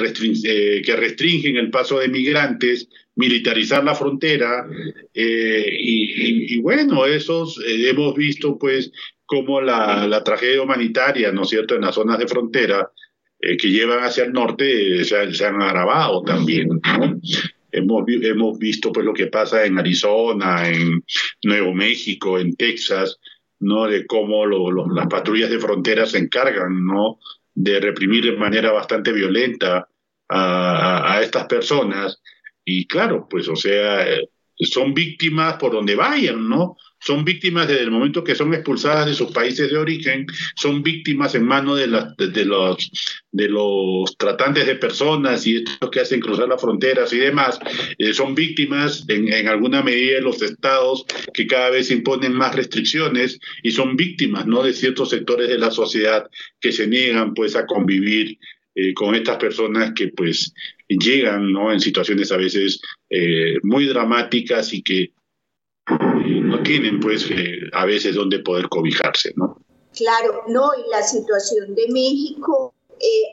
[0.84, 4.66] que restringen el paso de migrantes, militarizar la frontera
[5.12, 8.90] y, y, bueno, esos hemos visto pues
[9.26, 12.90] como la, la, tragedia humanitaria, ¿no es cierto?, en las zonas de frontera
[13.38, 16.80] que llevan hacia el norte se, se han agravado también, ¿no?
[17.72, 21.02] Hemos, hemos visto pues lo que pasa en Arizona, en
[21.42, 23.18] Nuevo México, en Texas,
[23.60, 23.86] ¿no?
[23.86, 27.18] De cómo las patrullas de frontera se encargan, ¿no?
[27.54, 29.88] De reprimir de manera bastante violenta
[30.28, 32.20] a, a estas personas.
[32.64, 34.06] Y claro, pues, o sea,
[34.58, 36.76] son víctimas por donde vayan, ¿no?
[37.04, 40.26] Son víctimas desde el momento que son expulsadas de sus países de origen,
[40.56, 41.86] son víctimas en manos de,
[42.28, 42.90] de, los,
[43.32, 47.58] de los tratantes de personas y estos que hacen cruzar las fronteras y demás,
[47.98, 52.54] eh, son víctimas en, en, alguna medida de los estados que cada vez imponen más
[52.54, 54.62] restricciones y son víctimas, ¿no?
[54.62, 56.28] De ciertos sectores de la sociedad
[56.60, 58.38] que se niegan, pues, a convivir
[58.74, 60.54] eh, con estas personas que pues
[60.88, 61.70] llegan ¿no?
[61.70, 62.80] en situaciones a veces
[63.10, 65.12] eh, muy dramáticas y que
[65.86, 67.28] no tienen pues
[67.72, 69.58] a veces donde poder cobijarse, ¿no?
[69.94, 72.74] Claro, no, y la situación de México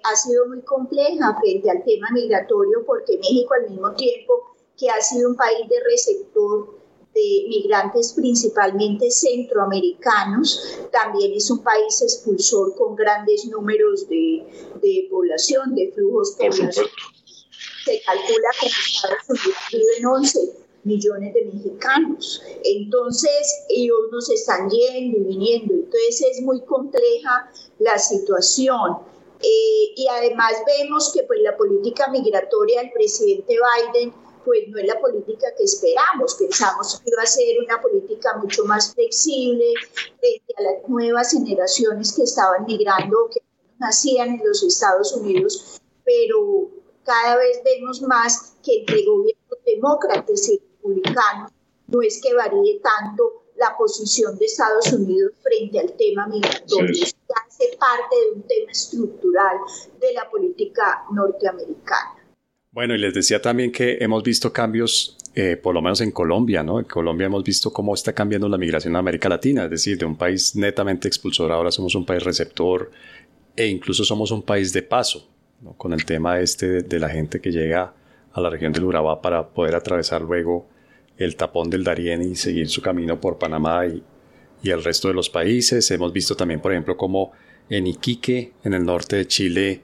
[0.04, 5.00] ha sido muy compleja frente al tema migratorio porque México al mismo tiempo que ha
[5.02, 6.80] sido un país de receptor
[7.14, 10.80] de migrantes principalmente centroamericanos.
[10.91, 14.43] También es un país expulsor con grandes números de,
[14.82, 16.91] de población, de flujos poblacionales.
[17.86, 20.39] Se calcula que en Estados Unidos viven 11
[20.84, 22.41] millones de mexicanos.
[22.63, 25.73] Entonces, ellos nos están yendo y viniendo.
[25.73, 28.97] Entonces, es muy compleja la situación.
[29.41, 34.13] Eh, y además vemos que pues, la política migratoria del presidente Biden
[34.45, 36.36] pues no es la política que esperamos.
[36.36, 42.13] Pensamos que iba a ser una política mucho más flexible frente a las nuevas generaciones
[42.13, 43.41] que estaban migrando, que
[43.80, 46.69] nacían en los Estados Unidos, pero
[47.03, 51.51] cada vez vemos más que entre gobiernos demócratas y republicanos
[51.88, 56.93] no es que varíe tanto la posición de Estados Unidos frente al tema migratorio.
[56.93, 57.11] Sí.
[57.45, 59.57] Hace parte de un tema estructural
[59.99, 62.15] de la política norteamericana.
[62.71, 66.63] Bueno, y les decía también que hemos visto cambios, eh, por lo menos en Colombia,
[66.63, 66.80] ¿no?
[66.80, 70.05] En Colombia hemos visto cómo está cambiando la migración a América Latina, es decir, de
[70.05, 72.91] un país netamente expulsor, ahora somos un país receptor
[73.55, 75.27] e incluso somos un país de paso,
[75.61, 75.73] ¿no?
[75.73, 77.93] Con el tema este de la gente que llega
[78.41, 80.67] la región del Urabá para poder atravesar luego
[81.17, 84.01] el tapón del Darién y seguir su camino por Panamá y,
[84.63, 85.89] y el resto de los países.
[85.91, 87.31] Hemos visto también, por ejemplo, cómo
[87.69, 89.81] en Iquique, en el norte de Chile,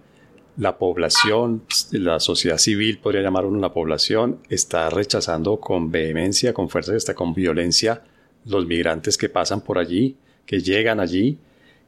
[0.58, 6.70] la población, la sociedad civil, podría llamar uno la población, está rechazando con vehemencia, con
[6.70, 8.04] fuerza y hasta con violencia
[8.46, 11.38] los migrantes que pasan por allí, que llegan allí.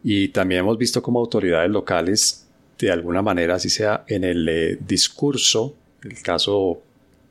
[0.04, 2.48] Y también hemos visto como autoridades locales,
[2.78, 5.74] de alguna manera, así sea en el eh, discurso,
[6.08, 6.82] el caso,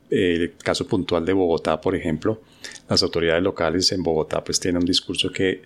[0.09, 2.41] el caso puntual de Bogotá, por ejemplo,
[2.89, 5.61] las autoridades locales en Bogotá pues tienen un discurso que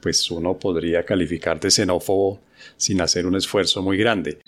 [0.00, 2.40] pues uno podría calificar de xenófobo
[2.76, 4.38] sin hacer un esfuerzo muy grande.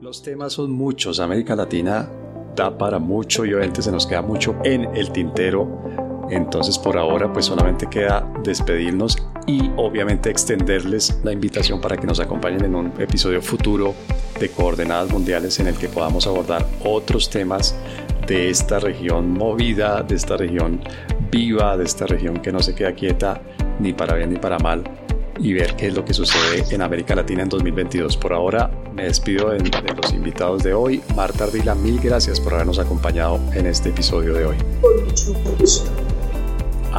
[0.00, 1.18] Los temas son muchos.
[1.18, 2.08] América Latina
[2.54, 6.03] da para mucho y obviamente se nos queda mucho en el tintero.
[6.30, 9.16] Entonces por ahora pues solamente queda despedirnos
[9.46, 13.94] y obviamente extenderles la invitación para que nos acompañen en un episodio futuro
[14.40, 17.74] de Coordenadas Mundiales en el que podamos abordar otros temas
[18.26, 20.80] de esta región movida, de esta región
[21.30, 23.40] viva, de esta región que no se queda quieta
[23.78, 24.82] ni para bien ni para mal
[25.38, 28.16] y ver qué es lo que sucede en América Latina en 2022.
[28.16, 31.02] Por ahora me despido de, de los invitados de hoy.
[31.16, 34.56] Marta Ardila, mil gracias por habernos acompañado en este episodio de hoy.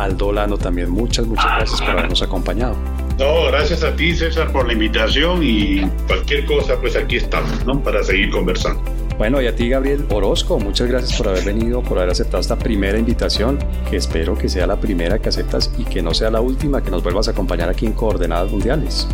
[0.04, 2.76] Aldo Lano también muchas, muchas gracias por habernos acompañado.
[3.18, 7.82] No, gracias a ti César por la invitación y cualquier cosa pues aquí estamos, ¿no?
[7.82, 8.82] Para seguir conversando.
[9.18, 12.58] Bueno, y a ti, Gabriel Orozco, muchas gracias por haber venido, por haber aceptado esta
[12.58, 13.58] primera invitación,
[13.90, 16.92] que espero que sea la primera que aceptas y que no sea la última, que
[16.92, 19.08] nos vuelvas a acompañar aquí en Coordenadas Mundiales.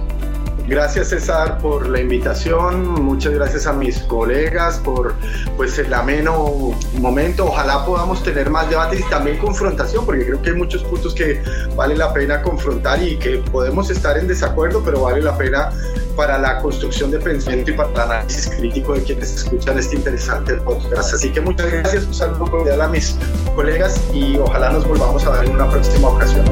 [0.68, 5.16] Gracias César por la invitación, muchas gracias a mis colegas por
[5.58, 10.52] pues el ameno momento, ojalá podamos tener más debates y también confrontación, porque creo que
[10.52, 11.42] hay muchos puntos que
[11.76, 15.72] vale la pena confrontar y que podemos estar en desacuerdo, pero vale la pena
[16.16, 20.56] para la construcción de pensamiento y para el análisis crítico de quienes escuchan este interesante
[20.56, 21.14] podcast.
[21.14, 23.18] Así que muchas gracias, un saludo cordial a mis
[23.56, 26.46] colegas y ojalá nos volvamos a ver en una próxima ocasión.